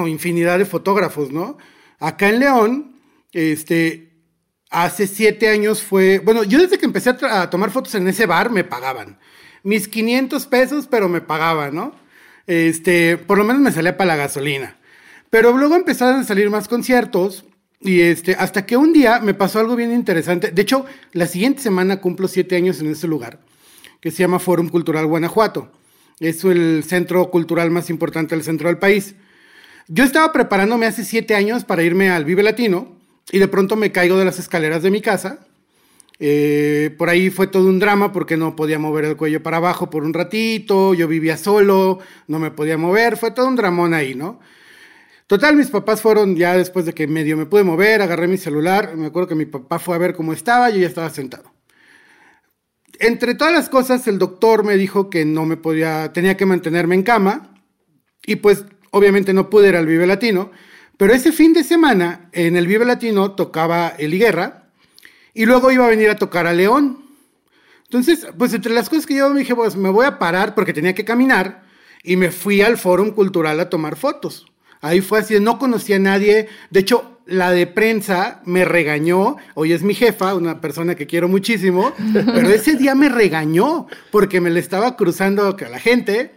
[0.08, 1.58] infinidad de fotógrafos, ¿no?
[2.00, 2.96] Acá en León,
[3.32, 4.13] este,
[4.70, 8.50] hace siete años fue, bueno, yo desde que empecé a, tomar fotos en ese bar
[8.50, 9.18] me pagaban.
[9.62, 11.94] Mis 500 pesos, pero me pagaban, ¿no?
[12.46, 14.76] Este, por lo menos me salía para la gasolina.
[15.30, 17.44] Pero luego empezaron a salir más conciertos
[17.80, 20.50] y este, hasta que un día me pasó algo bien interesante.
[20.50, 23.40] De hecho, la siguiente semana cumplo siete años en ese lugar,
[24.00, 25.70] que se llama Fórum Cultural Guanajuato.
[26.20, 29.14] Es el centro cultural más importante del centro del país.
[29.88, 33.92] Yo estaba preparándome hace siete años para irme al Vive Latino y de pronto me
[33.92, 35.46] caigo de las escaleras de mi casa.
[36.20, 39.90] Eh, por ahí fue todo un drama porque no podía mover el cuello para abajo
[39.90, 41.98] por un ratito, yo vivía solo,
[42.28, 44.38] no me podía mover, fue todo un dramón ahí, ¿no?
[45.26, 48.94] Total, mis papás fueron ya después de que medio me pude mover, agarré mi celular,
[48.96, 51.52] me acuerdo que mi papá fue a ver cómo estaba, yo ya estaba sentado.
[53.00, 56.94] Entre todas las cosas, el doctor me dijo que no me podía, tenía que mantenerme
[56.94, 57.54] en cama
[58.24, 60.52] y pues obviamente no pude ir al Vive Latino.
[60.96, 64.68] Pero ese fin de semana en el Vive Latino tocaba Eli Guerra
[65.32, 67.04] y luego iba a venir a tocar a León.
[67.84, 70.72] Entonces, pues entre las cosas que yo me dije, pues me voy a parar porque
[70.72, 71.64] tenía que caminar
[72.02, 74.46] y me fui al Fórum Cultural a tomar fotos.
[74.80, 76.48] Ahí fue así, no conocía a nadie.
[76.70, 79.36] De hecho, la de prensa me regañó.
[79.54, 84.40] Hoy es mi jefa, una persona que quiero muchísimo, pero ese día me regañó porque
[84.40, 86.32] me le estaba cruzando a la gente.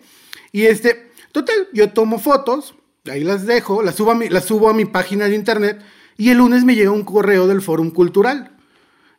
[0.51, 2.73] Y este, total, yo tomo fotos,
[3.09, 5.81] Ahí las dejo, las subo, a mi, las subo a mi página de internet
[6.17, 8.51] y el lunes me llega un correo del Fórum Cultural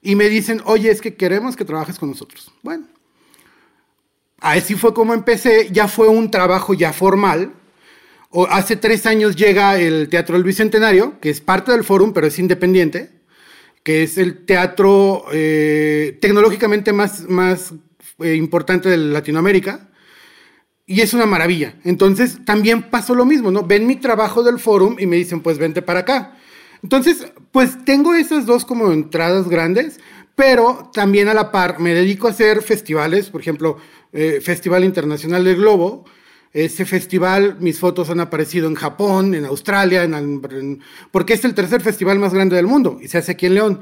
[0.02, 2.52] y me dicen, oye, es que queremos que trabajes con nosotros.
[2.62, 2.86] Bueno,
[4.40, 7.54] así fue como empecé, ya fue un trabajo ya formal.
[8.30, 12.26] O hace tres años llega el Teatro del Bicentenario, que es parte del Fórum, pero
[12.26, 13.10] es independiente,
[13.82, 17.72] que es el teatro eh, tecnológicamente más, más
[18.18, 19.87] eh, importante de Latinoamérica.
[20.90, 21.74] Y es una maravilla.
[21.84, 23.62] Entonces, también pasó lo mismo, ¿no?
[23.62, 26.34] Ven mi trabajo del Fórum y me dicen, pues vente para acá.
[26.82, 30.00] Entonces, pues tengo esas dos como entradas grandes,
[30.34, 33.76] pero también a la par me dedico a hacer festivales, por ejemplo,
[34.14, 36.06] eh, Festival Internacional del Globo,
[36.54, 40.80] ese festival, mis fotos han aparecido en Japón, en Australia, en,
[41.10, 43.80] porque es el tercer festival más grande del mundo y se hace aquí en León.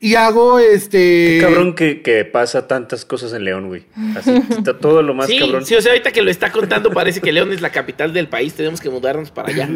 [0.00, 1.38] Y hago este.
[1.38, 3.84] Qué cabrón que, que, pasa tantas cosas en León, güey.
[4.16, 5.64] Así está todo lo más cabrón.
[5.64, 8.28] Sí, o sea, ahorita que lo está contando, parece que León es la capital del
[8.28, 8.54] país.
[8.54, 9.68] Tenemos que mudarnos para allá.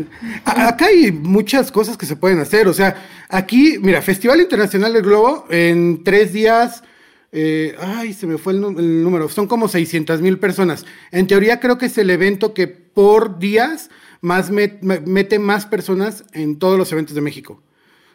[0.44, 2.68] Acá hay muchas cosas que se pueden hacer.
[2.68, 2.96] O sea,
[3.28, 6.82] aquí, mira, Festival Internacional del Globo, en tres días
[7.30, 9.28] eh, ay, se me fue el, número.
[9.28, 10.86] Son como 600 mil personas.
[11.10, 13.90] En teoría creo que es el evento que por días
[14.20, 17.62] más mete más personas en todos los eventos de México.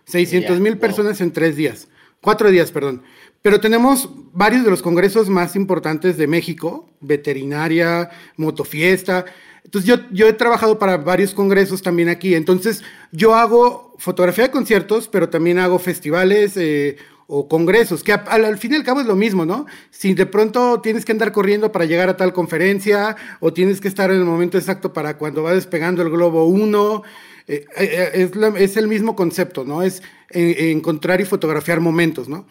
[0.05, 1.87] 600 mil personas en tres días.
[2.23, 3.03] Cuatro días, perdón.
[3.41, 9.25] Pero tenemos varios de los congresos más importantes de México, veterinaria, motofiesta.
[9.65, 12.33] Entonces yo, yo he trabajado para varios congresos también aquí.
[12.33, 16.95] Entonces yo hago fotografía de conciertos, pero también hago festivales, eh,
[17.27, 19.65] o congresos, que al, fin y al cabo es lo mismo, ¿no?
[19.89, 23.89] Si de pronto tienes que andar corriendo para llegar a tal conferencia o tienes que
[23.89, 27.03] estar en el momento exacto para cuando va despegando el globo 1,
[27.47, 29.83] eh, eh, eh, es, el mismo concepto, ¿no?
[29.83, 32.47] Es encontrar y fotografiar momentos, ¿no?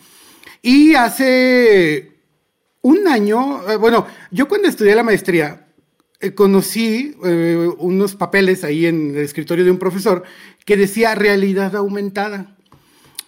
[0.60, 2.12] Y hace
[2.82, 5.66] un año, bueno, yo cuando estudié la maestría,
[6.36, 7.16] conocí
[7.78, 10.22] unos papeles ahí en el escritorio de un profesor
[10.64, 12.56] que decía realidad aumentada.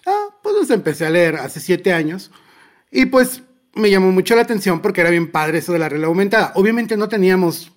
[0.06, 2.30] Ah, pues los empecé a leer hace siete años
[2.92, 3.42] y pues
[3.74, 6.52] me llamó mucho la atención porque era bien padre eso de la realidad aumentada.
[6.54, 7.72] Obviamente no teníamos,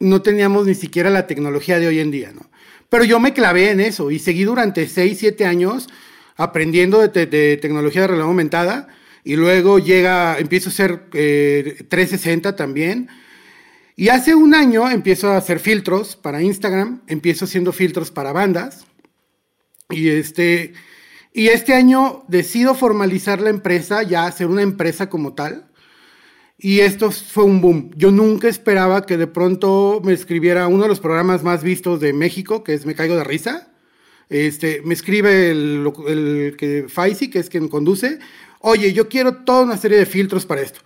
[0.00, 2.50] no teníamos ni siquiera la tecnología de hoy en día, ¿no?
[2.88, 5.88] Pero yo me clavé en eso y seguí durante seis, siete años
[6.36, 8.88] aprendiendo de, tecnología de realidad aumentada
[9.24, 13.08] y luego llega, empiezo a hacer 360 eh, también.
[13.96, 18.84] Y hace un año empiezo a hacer filtros para Instagram, empiezo haciendo filtros para bandas.
[19.90, 20.74] Y este,
[21.32, 25.65] y este año decido formalizar la empresa, ya hacer una empresa como tal.
[26.58, 27.90] Y esto fue un boom.
[27.96, 32.12] Yo nunca esperaba que de pronto me escribiera uno de los programas más vistos de
[32.12, 33.68] México, que es Me Caigo de Risa.
[34.30, 38.18] Este, me escribe el, que Faisy, que es quien conduce.
[38.60, 40.80] Oye, yo quiero toda una serie de filtros para esto.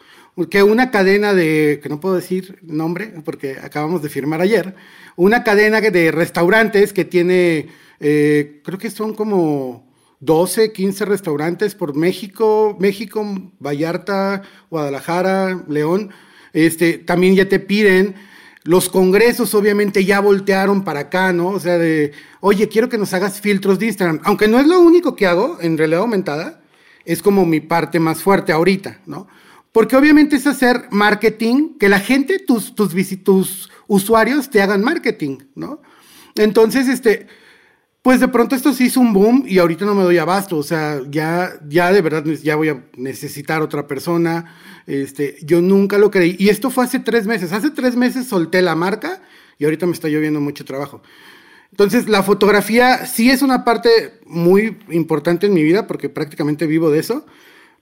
[0.51, 4.75] Que una cadena de, que no puedo decir nombre, porque acabamos de firmar ayer,
[5.17, 7.69] una cadena de restaurantes que tiene,
[8.01, 9.90] eh, creo que son como
[10.21, 13.27] 12, 15 restaurantes por México, México,
[13.59, 16.11] Vallarta, Guadalajara, León.
[16.53, 18.15] Este, también ya te piden,
[18.63, 21.49] los congresos obviamente ya voltearon para acá, ¿no?
[21.49, 24.21] O sea, de, oye, quiero que nos hagas filtros de Instagram.
[24.25, 26.61] Aunque no es lo único que hago en realidad aumentada,
[27.07, 29.27] es como mi parte más fuerte ahorita, ¿no?
[29.73, 32.93] Porque obviamente es hacer marketing, que la gente, tus, tus,
[33.25, 35.81] tus usuarios te hagan marketing, ¿no?
[36.35, 37.29] Entonces, este,
[38.03, 40.63] pues de pronto esto se hizo un boom y ahorita no me doy abasto, o
[40.63, 46.11] sea, ya, ya de verdad ya voy a necesitar otra persona, este, yo nunca lo
[46.11, 46.35] creí.
[46.39, 49.21] Y esto fue hace tres meses, hace tres meses solté la marca
[49.59, 51.03] y ahorita me está lloviendo mucho trabajo.
[51.73, 56.91] Entonces, la fotografía sí es una parte muy importante en mi vida porque prácticamente vivo
[56.91, 57.27] de eso,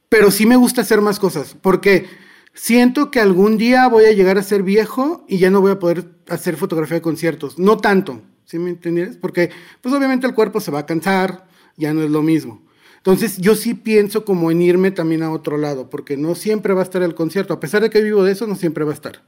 [0.08, 2.06] pero sí me gusta hacer más cosas porque
[2.54, 5.78] siento que algún día voy a llegar a ser viejo y ya no voy a
[5.78, 9.18] poder hacer fotografía de conciertos, no tanto, ¿Sí me entiendes?
[9.18, 9.50] Porque,
[9.82, 11.46] pues obviamente el cuerpo se va a cansar,
[11.76, 12.62] ya no es lo mismo.
[12.96, 16.80] Entonces, yo sí pienso como en irme también a otro lado, porque no siempre va
[16.80, 17.52] a estar el concierto.
[17.52, 19.22] A pesar de que vivo de eso, no siempre va a estar.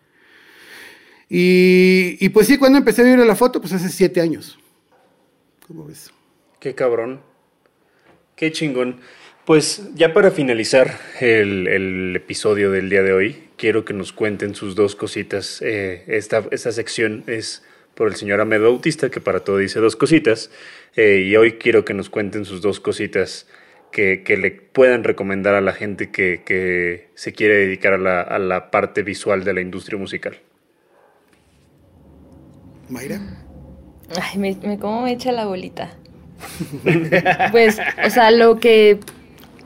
[1.29, 4.59] Y, pues sí, cuando empecé a vivir la foto, pues hace siete años.
[5.69, 6.11] ¿Cómo ves?
[6.59, 7.21] Qué cabrón.
[8.37, 9.01] Qué chingón.
[9.45, 14.55] Pues ya para finalizar el, el, episodio del día de hoy, quiero que nos cuenten
[14.55, 15.61] sus dos cositas.
[15.61, 17.63] Eh, esta, esta sección es
[17.95, 20.51] por el señor Ahmed Bautista, que para todo dice dos cositas.
[20.97, 23.47] Eh, y hoy quiero que nos cuenten sus dos cositas
[23.91, 29.45] que, le puedan recomendar a la gente que, se quiere dedicar a la, parte visual
[29.45, 30.39] de la industria musical.
[32.89, 33.21] Mayra.
[34.21, 35.93] Ay, me, ¿cómo me echa la bolita?
[37.53, 38.99] pues, o sea, lo que,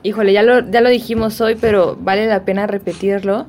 [0.03, 3.47] híjole, ya lo, ya lo dijimos hoy, pero vale la pena repetirlo,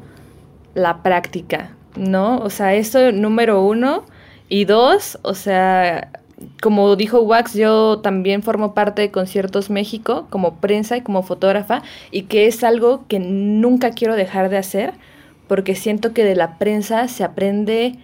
[0.73, 2.37] la práctica, ¿no?
[2.37, 4.05] O sea, eso número uno,
[4.49, 6.11] y dos, o sea,
[6.61, 11.81] como dijo Wax, yo también formo parte de Conciertos México como prensa y como fotógrafa
[12.11, 14.93] y que es algo que nunca quiero dejar de hacer
[15.47, 17.95] porque siento que de la prensa se aprende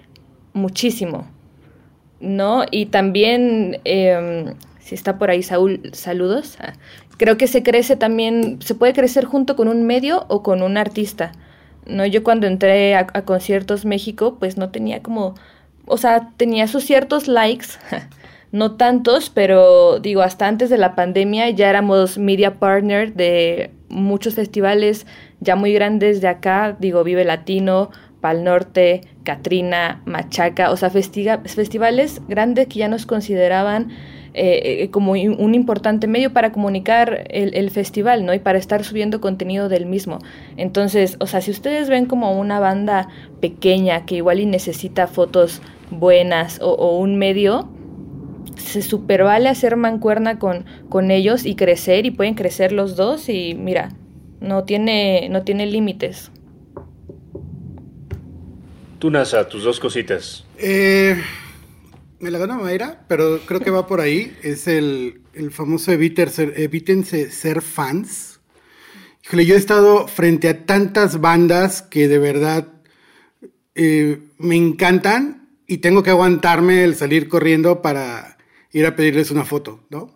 [0.54, 1.28] muchísimo.
[2.22, 2.66] ¿no?
[2.72, 6.58] Y también, em, si está por ahí Saúl, saludos.
[6.60, 6.74] Ah,
[7.18, 10.78] creo que se crece también, se puede crecer junto con un medio o con un
[10.78, 11.32] artista.
[11.86, 12.06] ¿no?
[12.06, 15.36] Yo cuando entré a, a Conciertos México, pues no tenía como,
[15.92, 17.68] o sea, tenía sus ciertos likes,
[18.54, 24.36] no tantos, pero digo, hasta antes de la pandemia ya éramos media partner de muchos
[24.36, 25.06] festivales
[25.42, 32.22] ya muy grandes de acá, digo, Vive Latino, Pal Norte, Katrina, Machaca, o sea, festivales
[32.30, 33.90] grandes que ya nos consideraban
[34.34, 38.34] eh, eh, como un importante medio para comunicar el, el, festival, ¿no?
[38.34, 40.20] Y para estar subiendo contenido del mismo.
[40.56, 43.10] Entonces, o sea, si ustedes ven como una banda
[43.42, 45.62] pequeña que igual y necesita fotos
[45.92, 47.70] buenas o, o un medio,
[48.56, 53.30] se super vale hacer mancuerna con, con ellos y crecer y pueden crecer los dos
[53.30, 53.90] y mira,
[54.40, 56.32] no tiene, no tiene límites.
[59.00, 60.46] Tú, Nasa, tus dos cositas.
[60.58, 61.20] Eh,
[62.20, 64.36] me la gana Mayra, pero creo que va por ahí.
[64.44, 68.40] Es el, el famoso ser, evítense ser fans.
[69.26, 72.68] Híjole, yo he estado frente a tantas bandas que de verdad
[73.74, 75.41] eh, me encantan
[75.72, 78.38] y tengo que aguantarme el salir corriendo para
[78.74, 80.14] ir a pedirles una foto, ¿no?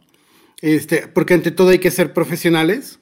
[0.59, 2.99] Este, porque ante todo hay que ser profesionales.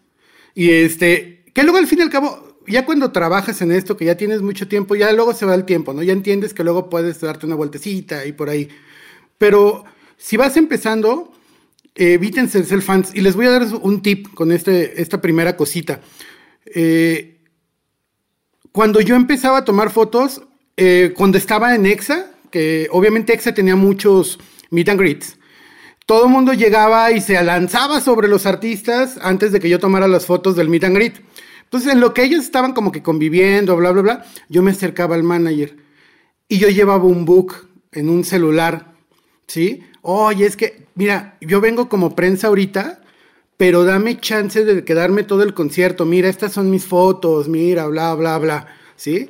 [0.54, 4.06] Y este, que luego al fin y al cabo, ya cuando trabajas en esto, que
[4.06, 6.04] ya tienes mucho tiempo, ya luego se va el tiempo, ¿no?
[6.04, 8.70] Ya entiendes que luego puedes darte una vueltecita y por ahí.
[9.40, 9.84] Pero
[10.16, 11.34] si vas empezando,
[11.96, 13.16] evítense ser fans.
[13.16, 16.02] Y les voy a dar un tip con este, esta primera cosita.
[16.68, 17.40] Eh,
[18.72, 20.44] cuando yo empezaba a tomar fotos,
[20.78, 24.40] eh, cuando estaba en EXA, que obviamente EXA tenía muchos
[24.70, 25.38] meet and greets,
[26.06, 30.08] todo el mundo llegaba y se lanzaba sobre los artistas antes de que yo tomara
[30.08, 31.16] las fotos del meet and greet.
[31.64, 35.16] Entonces, en lo que ellos estaban como que conviviendo, bla, bla, bla, yo me acercaba
[35.16, 35.76] al manager
[36.48, 38.94] y yo llevaba un book en un celular
[39.48, 39.84] ¿sí?
[40.02, 43.02] Oye, es que, mira, yo vengo como prensa ahorita,
[43.58, 46.06] pero dame chance de quedarme todo el concierto.
[46.06, 49.30] Mira, estas son mis fotos, mira, bla, bla, bla, ¿sí?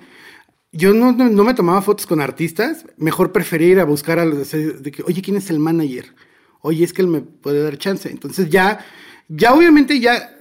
[0.76, 4.52] Yo no, no, me tomaba fotos con artistas, mejor prefería ir a buscar a los,
[4.52, 6.16] de que, oye, ¿quién es el manager?
[6.62, 8.10] Oye, es que él me puede dar chance.
[8.10, 8.84] Entonces ya,
[9.28, 10.36] ya obviamente ya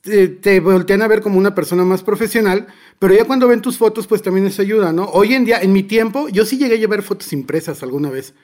[0.00, 2.66] te, te, voltean a ver como una persona más profesional,
[2.98, 5.04] pero ya cuando ven tus fotos, pues también eso ayuda, ¿no?
[5.04, 8.34] Hoy en día, en mi tiempo, yo sí llegué a llevar fotos impresas alguna vez.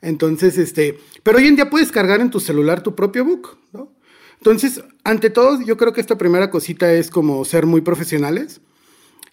[0.00, 3.90] Entonces, este, pero hoy en día puedes cargar en tu celular tu propio book, ¿no?
[4.38, 8.60] Entonces, ante todo, yo creo que esta primera cosita es como ser muy profesionales.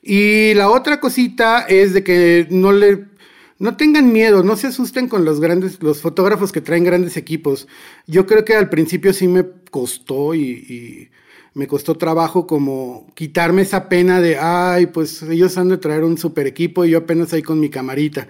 [0.01, 3.11] Y la otra cosita es de que no le
[3.59, 7.67] no tengan miedo, no se asusten con los grandes, los fotógrafos que traen grandes equipos.
[8.07, 11.09] Yo creo que al principio sí me costó y, y,
[11.53, 16.17] me costó trabajo como quitarme esa pena de, ay, pues ellos han de traer un
[16.17, 18.27] super equipo y yo apenas ahí con mi camarita.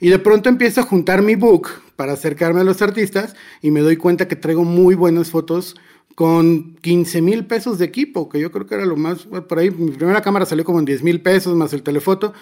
[0.00, 3.80] Y de pronto empiezo a juntar mi book para acercarme a los artistas y me
[3.80, 5.76] doy cuenta que traigo muy buenas fotos
[6.20, 9.70] con 15 mil pesos de equipo, que yo creo que era lo más, por ahí
[9.70, 12.34] mi primera cámara salió como en 10 mil pesos más el telefoto.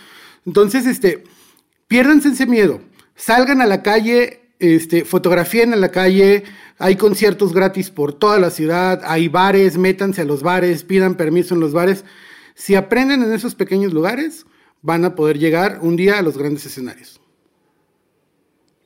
[0.44, 1.22] Entonces, este,
[1.86, 2.80] piérdanse ese miedo,
[3.14, 6.42] salgan a la calle, este, fotografíen en la calle,
[6.78, 11.54] hay conciertos gratis por toda la ciudad, hay bares, métanse a los bares, pidan permiso
[11.54, 12.04] en los bares.
[12.56, 14.44] Si aprenden en esos pequeños lugares,
[14.82, 17.20] van a poder llegar un día a los grandes escenarios.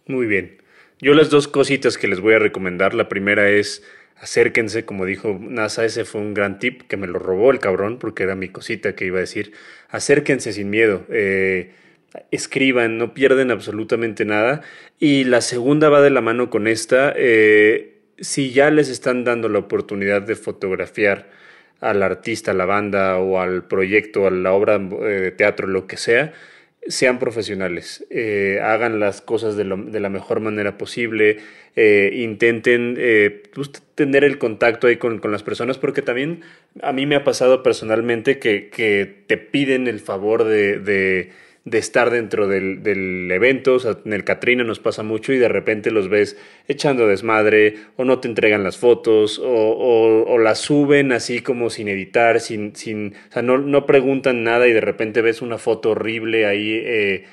[0.06, 0.58] Muy bien.
[1.00, 3.82] Yo las dos cositas que les voy a recomendar, la primera es
[4.22, 7.98] acérquense, como dijo NASA, ese fue un gran tip que me lo robó el cabrón
[7.98, 9.52] porque era mi cosita que iba a decir,
[9.88, 11.72] acérquense sin miedo, eh,
[12.30, 14.62] escriban, no pierden absolutamente nada.
[15.00, 19.48] Y la segunda va de la mano con esta, eh, si ya les están dando
[19.48, 21.28] la oportunidad de fotografiar
[21.80, 25.88] al artista, a la banda o al proyecto, a la obra eh, de teatro, lo
[25.88, 26.32] que sea,
[26.86, 31.38] sean profesionales, eh, hagan las cosas de, la mejor manera posible,
[31.76, 36.42] eh, intenten eh, pues, tener el contacto ahí con, las personas, porque también
[36.82, 41.30] a mí me ha pasado personalmente que, que te piden el favor de
[41.70, 43.74] estar dentro del, del evento.
[43.74, 46.36] O sea, en el Catrina nos pasa mucho y de repente los ves
[46.68, 51.88] echando desmadre o no te entregan las fotos o, o, las suben así como sin
[51.88, 55.90] editar, sin, sin, o sea, no, no preguntan nada y de repente ves una foto
[55.90, 57.24] horrible ahí eh,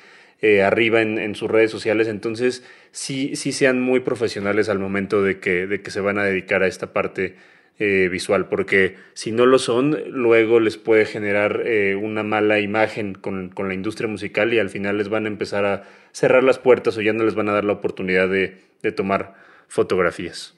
[0.42, 2.08] eh, arriba en, en, sus redes sociales.
[2.08, 6.24] Entonces, sí, sí sean muy profesionales al momento de que, de que se van a
[6.24, 7.36] dedicar a esta parte
[7.80, 13.14] eh, visual, porque si no lo son, luego les puede generar eh, una mala imagen
[13.14, 16.60] con, con, la industria musical y al final les van a empezar a cerrar las
[16.60, 19.36] puertas o ya no les van a dar la oportunidad de, de tomar
[19.70, 20.56] fotografías.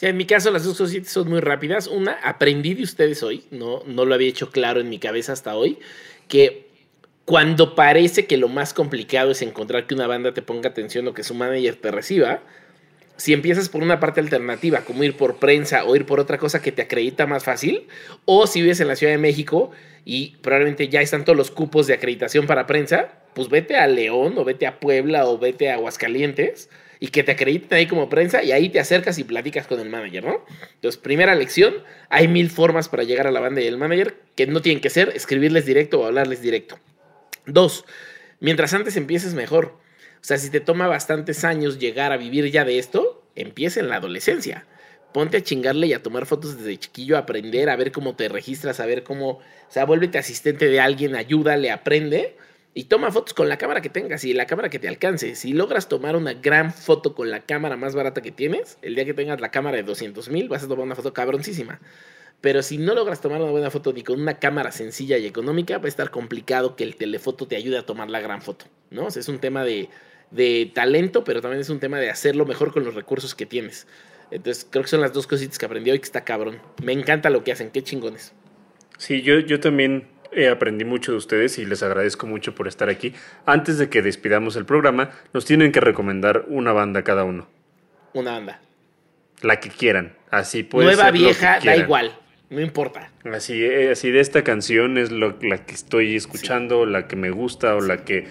[0.00, 1.86] En mi caso las dos cositas son muy rápidas.
[1.86, 5.54] Una, aprendí de ustedes hoy, no, no lo había hecho claro en mi cabeza hasta
[5.54, 5.78] hoy,
[6.28, 6.66] que
[7.24, 11.14] cuando parece que lo más complicado es encontrar que una banda te ponga atención o
[11.14, 12.42] que su manager te reciba,
[13.22, 16.60] si empiezas por una parte alternativa, como ir por prensa o ir por otra cosa
[16.60, 17.86] que te acredita más fácil,
[18.24, 19.70] o si vives en la Ciudad de México
[20.04, 24.34] y probablemente ya están todos los cupos de acreditación para prensa, pues vete a León
[24.38, 26.68] o vete a Puebla o vete a Aguascalientes
[26.98, 29.88] y que te acrediten ahí como prensa y ahí te acercas y platicas con el
[29.88, 30.44] manager, ¿no?
[30.74, 31.74] Entonces, primera lección,
[32.08, 34.90] hay mil formas para llegar a la banda y el manager que no tienen que
[34.90, 36.80] ser escribirles directo o hablarles directo.
[37.46, 37.84] Dos,
[38.40, 39.80] mientras antes empieces mejor.
[40.22, 43.88] O sea, si te toma bastantes años llegar a vivir ya de esto, empieza en
[43.88, 44.66] la adolescencia.
[45.12, 48.80] Ponte a chingarle y a tomar fotos desde chiquillo, aprender, a ver cómo te registras,
[48.80, 52.36] a ver cómo, o sea, vuélvete asistente de alguien, ayúdale, aprende
[52.74, 55.34] y toma fotos con la cámara que tengas y la cámara que te alcance.
[55.34, 59.04] Si logras tomar una gran foto con la cámara más barata que tienes, el día
[59.04, 61.80] que tengas la cámara de 200 mil, vas a tomar una foto cabroncísima.
[62.40, 65.78] Pero si no logras tomar una buena foto ni con una cámara sencilla y económica,
[65.78, 69.08] va a estar complicado que el telefoto te ayude a tomar la gran foto, ¿no?
[69.08, 69.90] Es un tema de,
[70.32, 73.86] de talento, pero también es un tema de hacerlo mejor con los recursos que tienes.
[74.30, 76.58] Entonces, creo que son las dos cositas que aprendí hoy que está cabrón.
[76.82, 78.32] Me encanta lo que hacen, qué chingones.
[78.96, 82.88] Sí, yo, yo también eh, aprendí mucho de ustedes y les agradezco mucho por estar
[82.88, 83.12] aquí.
[83.44, 87.46] Antes de que despidamos el programa, nos tienen que recomendar una banda cada uno.
[88.14, 88.60] Una banda.
[89.42, 90.14] La que quieran.
[90.30, 92.18] Así puede Nueva, ser vieja, da igual.
[92.48, 93.10] No importa.
[93.24, 97.30] Así, eh, así de esta canción es lo, la que estoy escuchando, la que me
[97.30, 98.26] gusta o la que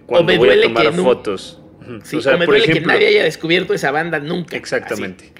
[0.00, 1.60] cuando me voy a duele tomar que fotos.
[2.04, 4.56] Sí, o sea, o me por duele ejemplo, que nadie haya descubierto esa banda nunca.
[4.56, 5.32] exactamente.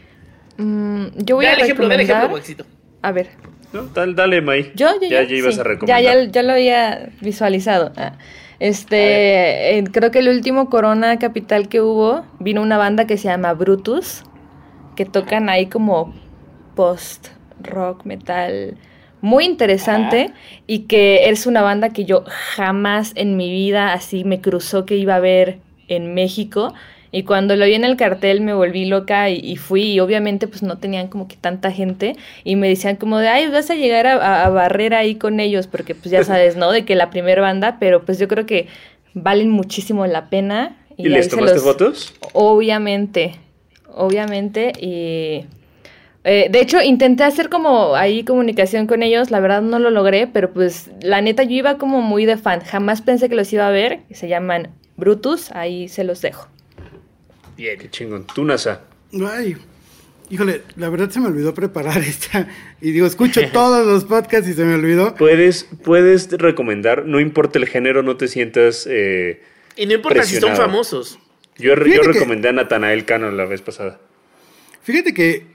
[0.58, 2.66] Mm, yo voy Dale a ejemplo, dale ejemplo, Waxito.
[3.00, 3.30] A ver,
[3.72, 4.72] No, dale, dale, May.
[4.74, 5.60] Yo, yo, ya, yo, ya ibas sí.
[5.60, 6.02] a recomendar.
[6.02, 7.92] Ya, ya, ya lo había visualizado.
[7.96, 8.18] Ah,
[8.60, 13.28] Este, eh, creo que el último Corona Capital que hubo, vino una banda que se
[13.28, 14.24] llama Brutus,
[14.94, 16.14] que tocan ahí como
[16.76, 17.28] post
[17.62, 18.76] rock, metal,
[19.22, 20.32] muy interesante
[20.66, 24.96] y que es una banda que yo jamás en mi vida así me cruzó que
[24.96, 25.58] iba a ver
[25.88, 26.74] en México.
[27.14, 30.48] Y cuando lo vi en el cartel me volví loca y, y fui y obviamente
[30.48, 33.74] pues no tenían como que tanta gente y me decían como de, ay, vas a
[33.74, 36.70] llegar a, a- barrer ahí con ellos porque pues ya sabes, ¿no?
[36.72, 38.66] De que la primera banda, pero pues yo creo que
[39.14, 40.76] valen muchísimo la pena.
[40.96, 42.14] ¿Y les tomaste los- fotos?
[42.32, 43.34] Obviamente,
[43.94, 45.44] obviamente y...
[46.24, 50.26] eh, de hecho, intenté hacer como ahí comunicación con ellos, la verdad no lo logré,
[50.26, 53.66] pero pues la neta yo iba como muy de fan, jamás pensé que los iba
[53.66, 56.48] a ver, se llaman Brutus, ahí se los dejo.
[57.56, 57.78] Bien.
[57.78, 58.26] Qué chingón.
[58.34, 58.82] Tú, Nasa.
[59.30, 59.56] Ay,
[60.30, 62.48] híjole, la verdad se me olvidó preparar esta.
[62.80, 65.14] Y digo, escucho todos los podcasts y se me olvidó.
[65.16, 68.86] Puedes, puedes recomendar, no importa el género, no te sientas...
[68.90, 69.42] eh,
[69.76, 71.18] Y no importa si son famosos.
[71.58, 73.98] yo, yo que- recomendé a Natanael Cano la vez pasada.
[74.82, 75.46] Fíjate que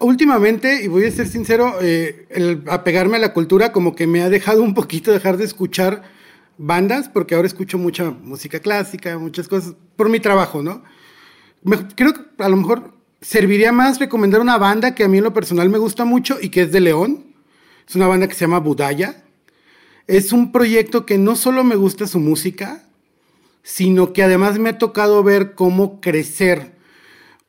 [0.00, 4.22] últimamente, y voy a ser sincero, eh, el apegarme a la cultura como que me
[4.22, 6.02] ha dejado un poquito dejar de escuchar
[6.58, 10.82] bandas, porque ahora escucho mucha música clásica, muchas cosas, por mi trabajo, ¿no?
[11.62, 15.24] Me- creo que a lo mejor serviría más recomendar una banda que a mí en
[15.24, 17.24] lo personal me gusta mucho y que es de León.
[17.88, 19.22] Es una banda que se llama Budaya.
[20.06, 22.84] Es un proyecto que no solo me gusta su música,
[23.62, 26.75] sino que además me ha tocado ver cómo crecer.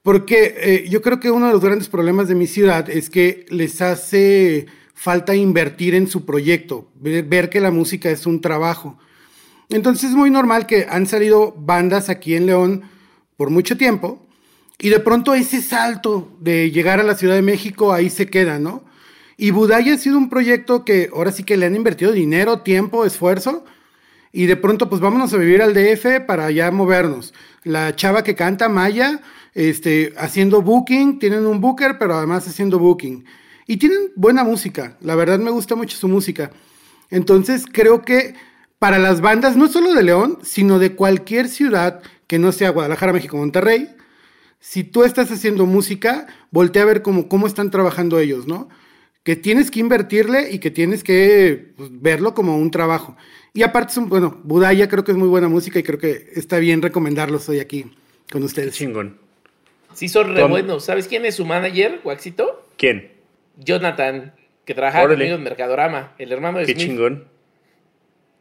[0.07, 3.45] Porque eh, yo creo que uno de los grandes problemas de mi ciudad es que
[3.49, 8.97] les hace falta invertir en su proyecto, ver, ver que la música es un trabajo.
[9.67, 12.83] Entonces es muy normal que han salido bandas aquí en León
[13.35, 14.25] por mucho tiempo
[14.79, 18.59] y de pronto ese salto de llegar a la Ciudad de México ahí se queda,
[18.59, 18.85] ¿no?
[19.35, 23.03] Y Budaya ha sido un proyecto que ahora sí que le han invertido dinero, tiempo,
[23.03, 23.65] esfuerzo
[24.37, 27.33] y de pronto pues vámonos a vivir al DF para ya movernos.
[27.63, 29.19] La chava que canta Maya,
[29.55, 33.25] este, haciendo booking, tienen un booker, pero además haciendo booking.
[33.65, 36.51] Y tienen buena música, la verdad me gusta mucho su música.
[37.09, 38.35] Entonces creo que
[38.77, 43.13] para las bandas, no solo de León, sino de cualquier ciudad que no sea Guadalajara,
[43.13, 43.89] México, Monterrey,
[44.59, 48.69] si tú estás haciendo música, voltea a ver cómo, cómo están trabajando ellos, ¿no?
[49.27, 53.17] Que tienes que invertirle y que tienes que pues, verlo como un trabajo.
[53.53, 56.59] Y aparte, son, bueno, Budaya creo que es muy buena música y creo que está
[56.59, 57.81] bien recomendarlos hoy aquí
[58.31, 58.75] con Qué ustedes.
[58.75, 59.17] chingón.
[59.93, 60.85] Sí, son re buenos.
[60.85, 62.65] ¿Sabes quién es su manager, Waxito?
[62.77, 63.11] ¿Quién?
[63.57, 65.17] Jonathan, que trabajaba Órale.
[65.25, 66.85] conmigo en Mercadorama, el hermano de Qué Smith.
[66.87, 67.25] chingón.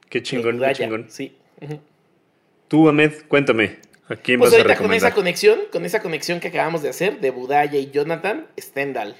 [0.08, 0.74] Qué chingón, qué Budaya.
[0.74, 1.06] chingón.
[1.08, 1.34] Sí.
[2.68, 3.78] Tú, Ahmed, cuéntame.
[4.08, 6.90] ¿A quién Pues vas a ahorita con esa conexión, con esa conexión que acabamos de
[6.90, 9.16] hacer de Budaya y Jonathan, Stendhal.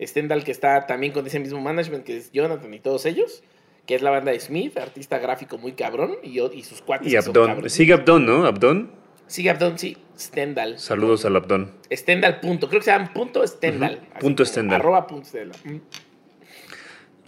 [0.00, 3.42] Stendhal que está también con ese mismo management que es Jonathan y todos ellos,
[3.86, 7.12] que es la banda de Smith, artista gráfico muy cabrón, y, y sus cuates.
[7.12, 7.72] Y cabrones.
[7.72, 8.46] Sigue Abdón, ¿no?
[8.46, 8.90] Abdón.
[9.26, 9.96] Sigue Abdón, sí.
[10.18, 10.78] Stendhal.
[10.78, 11.72] Saludos al Abdón.
[11.90, 12.68] Stendhal punto.
[12.68, 14.00] Creo que se llama punto Stendhal.
[14.20, 14.80] Punto Stendhal.
[14.80, 15.58] Arroba punto Stendhal.
[15.64, 15.80] Mm.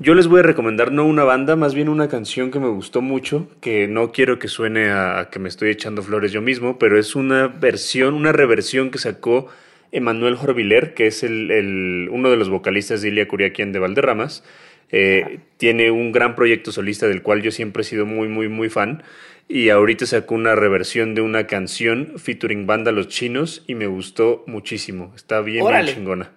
[0.01, 3.03] Yo les voy a recomendar no una banda, más bien una canción que me gustó
[3.03, 7.01] mucho, que no quiero que suene a, que me estoy echando flores yo mismo, pero
[7.01, 9.49] es una versión, una reversión que sacó
[9.93, 14.45] Emanuel Jorviler, que es el, uno de los vocalistas de Ilia Curiaquian de Valderramas.
[14.91, 18.69] Eh, tiene un gran proyecto solista del cual yo siempre he sido muy, muy, muy
[18.69, 19.03] fan.
[19.49, 24.45] Y ahorita sacó una reversión de una canción featuring banda Los Chinos y me gustó
[24.47, 25.13] muchísimo.
[25.17, 26.31] Está bien, bien chingona.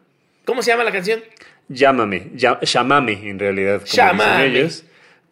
[0.46, 1.22] ¿Cómo se llama la canción?
[1.68, 4.44] Llámame, llámame en realidad, como llámame.
[4.44, 4.86] dicen ellos,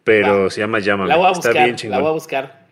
[0.04, 1.10] pero se llama Llámame.
[1.10, 1.98] La voy a buscar, Está bien chingón.
[1.98, 2.68] La voy a buscar.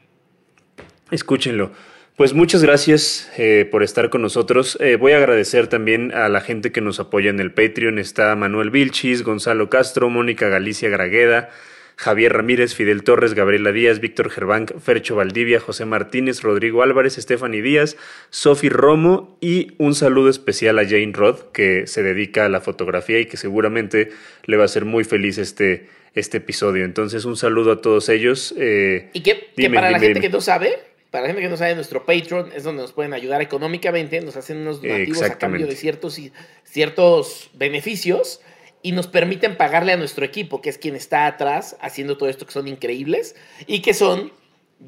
[1.12, 1.72] Escúchenlo.
[2.18, 4.76] Pues muchas gracias eh, por estar con nosotros.
[4.82, 8.00] Eh, voy a agradecer también a la gente que nos apoya en el Patreon.
[8.00, 11.52] Está Manuel Vilchis, Gonzalo Castro, Mónica Galicia Gragueda,
[11.96, 17.62] Javier Ramírez, Fidel Torres, Gabriela Díaz, Víctor Gerbank, Fercho Valdivia, José Martínez, Rodrigo Álvarez, Stephanie
[17.62, 17.98] Díaz,
[18.32, 23.20] Sofi Romo y un saludo especial a Jane Roth, que se dedica a la fotografía
[23.20, 24.10] y que seguramente
[24.46, 26.84] le va a hacer muy feliz este, este episodio.
[26.84, 28.56] Entonces, un saludo a todos ellos.
[28.58, 30.80] Eh, y que, para la gente que no sabe,
[31.18, 34.38] para la gente que no sabe, nuestro Patreon es donde nos pueden ayudar económicamente, nos
[34.38, 36.22] hacen unos donativos a cambio de ciertos,
[36.64, 38.40] ciertos beneficios
[38.84, 42.46] y nos permiten pagarle a nuestro equipo, que es quien está atrás haciendo todo esto
[42.46, 44.32] que son increíbles y que son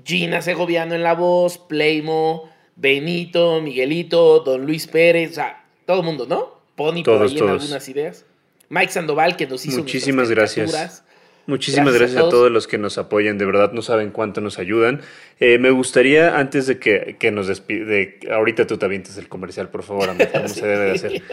[0.05, 6.05] Gina Segoviano en la voz, Playmo, Benito, Miguelito, Don Luis Pérez, o sea, todo el
[6.05, 6.61] mundo, ¿no?
[6.75, 8.23] Pony por ahí en algunas ideas.
[8.69, 11.03] Mike Sandoval, que nos hizo Muchísimas gracias.
[11.49, 12.51] Muchísimas gracias, a, todos.
[12.51, 15.01] los que nos apoyan, de verdad no saben cuánto nos ayudan.
[15.39, 19.81] Eh, me gustaría, antes de que, nos despide, ahorita tú te avientes el comercial, por
[19.81, 21.23] favor, como se debe de hacer.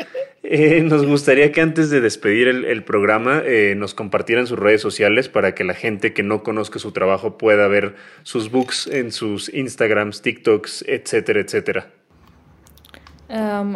[0.42, 5.28] Eh, nos gustaría que antes de despedir el, programa eh, nos compartieran sus redes sociales
[5.28, 9.52] para que la gente que no conozca su trabajo pueda ver sus books en sus
[9.52, 11.90] Instagrams, TikToks, etcétera, etcétera.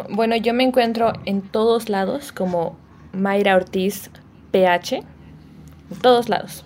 [0.09, 2.79] bueno, yo me encuentro en todos lados como
[3.13, 4.09] Mayra Ortiz
[4.51, 5.03] PH
[5.95, 6.65] todos lados.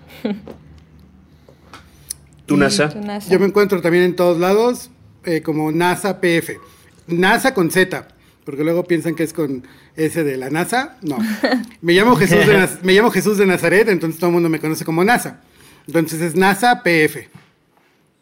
[2.46, 2.94] ¿Tú, NASA?
[3.30, 4.92] Yo me encuentro también en todos lados
[5.24, 6.60] eh, como NASA PF.
[7.08, 8.08] NASA con Z,
[8.44, 9.64] porque luego piensan que es con
[9.96, 10.98] S de la NASA.
[11.02, 11.18] No.
[11.82, 14.86] Me llamo Jesús de, me llamo Jesús de Nazaret, entonces todo el mundo me conoce
[14.86, 15.42] como NASA.
[15.88, 17.30] Entonces es NASA PF.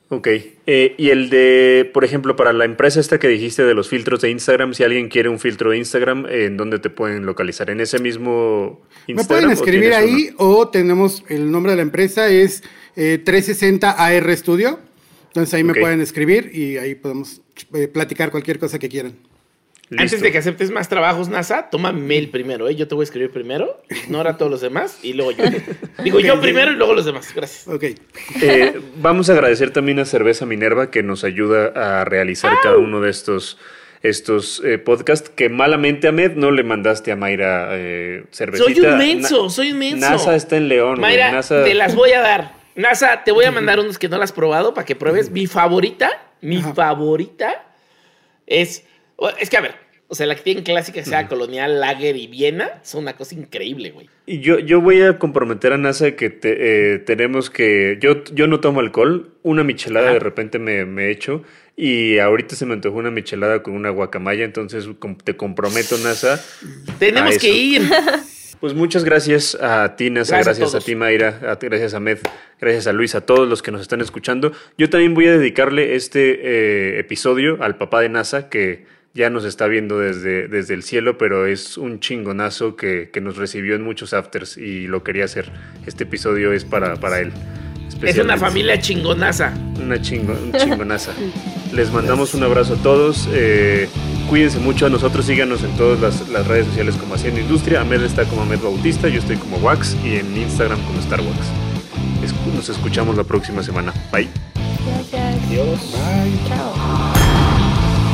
[0.09, 0.27] Ok.
[0.67, 4.21] Eh, y el de, por ejemplo, para la empresa esta que dijiste de los filtros
[4.21, 7.69] de Instagram, si alguien quiere un filtro de Instagram, ¿en dónde te pueden localizar?
[7.69, 9.15] ¿En ese mismo Instagram?
[9.15, 12.63] Me pueden escribir ahí o tenemos el nombre de la empresa, es
[12.95, 14.79] 360 eh, AR Studio.
[15.27, 17.41] Entonces ahí me pueden escribir y ahí podemos
[17.73, 19.15] eh, platicar cualquier cosa que quieran.
[19.97, 22.75] Antes de que aceptes más trabajos, NASA, toma mail primero, ¿eh?
[22.75, 25.43] Yo te voy a escribir primero, ignora a todos los demás y luego yo.
[26.03, 27.33] Digo yo primero y luego los demás.
[27.35, 27.67] Gracias.
[27.67, 27.83] Ok.
[28.41, 33.01] Eh, vamos a agradecer también a Cerveza Minerva que nos ayuda a realizar cada uno
[33.01, 33.57] de estos
[34.01, 38.69] estos eh, podcasts que malamente a Med no le mandaste a Mayra eh, cervecita.
[38.69, 40.09] Soy un menso, soy un menso.
[40.09, 40.99] NASA está en León.
[40.99, 42.51] Mayra, te las voy a dar.
[42.75, 45.31] NASA, te voy a mandar unos que no las has probado para que pruebes.
[45.31, 46.09] Mi favorita,
[46.41, 47.63] mi favorita
[48.45, 48.83] es
[49.39, 49.75] es que a ver,
[50.13, 53.33] o sea, la que tienen clásica que sea colonial, lager y Viena, son una cosa
[53.33, 54.07] increíble, güey.
[54.27, 57.97] Y yo, yo voy a comprometer a NASA que eh, tenemos que.
[57.99, 61.41] Yo, yo no tomo alcohol, una michelada de repente me, me echo.
[61.75, 64.87] Y ahorita se me antojó una michelada con una guacamaya, entonces
[65.23, 66.39] te comprometo, NASA.
[66.99, 67.81] Tenemos que ir.
[68.59, 72.19] Pues muchas gracias a ti, NASA, gracias, a, ti, Mayra, gracias a Med,
[72.61, 74.53] gracias a Luis, a todos los que nos están escuchando.
[74.77, 76.39] Yo también voy a dedicarle este
[76.95, 81.17] eh, episodio al papá de NASA, que ya nos está viendo desde, desde el cielo,
[81.17, 85.51] pero es un chingonazo que, nos recibió en muchos afters y lo quería hacer.
[85.85, 87.31] Este episodio es para, para él.
[88.01, 89.53] Es una familia chingonaza.
[89.81, 91.11] Una chingo, chingonaza.
[91.71, 93.29] Les mandamos un abrazo a todos.
[93.31, 93.87] Eh,
[94.29, 95.25] cuídense mucho a nosotros.
[95.25, 97.81] Síganos en todas las, redes sociales como Haciendo Industria.
[97.81, 99.07] Ahmed está como Ahmed Bautista.
[99.07, 99.95] Yo estoy como Wax.
[100.03, 101.37] Y en Instagram como Star Wax.
[102.55, 103.93] Nos escuchamos la próxima semana.
[104.11, 104.27] Bye.
[104.85, 105.43] Gracias.
[105.47, 105.79] Adiós.
[105.93, 106.49] Bye.
[106.49, 107.12] Chao.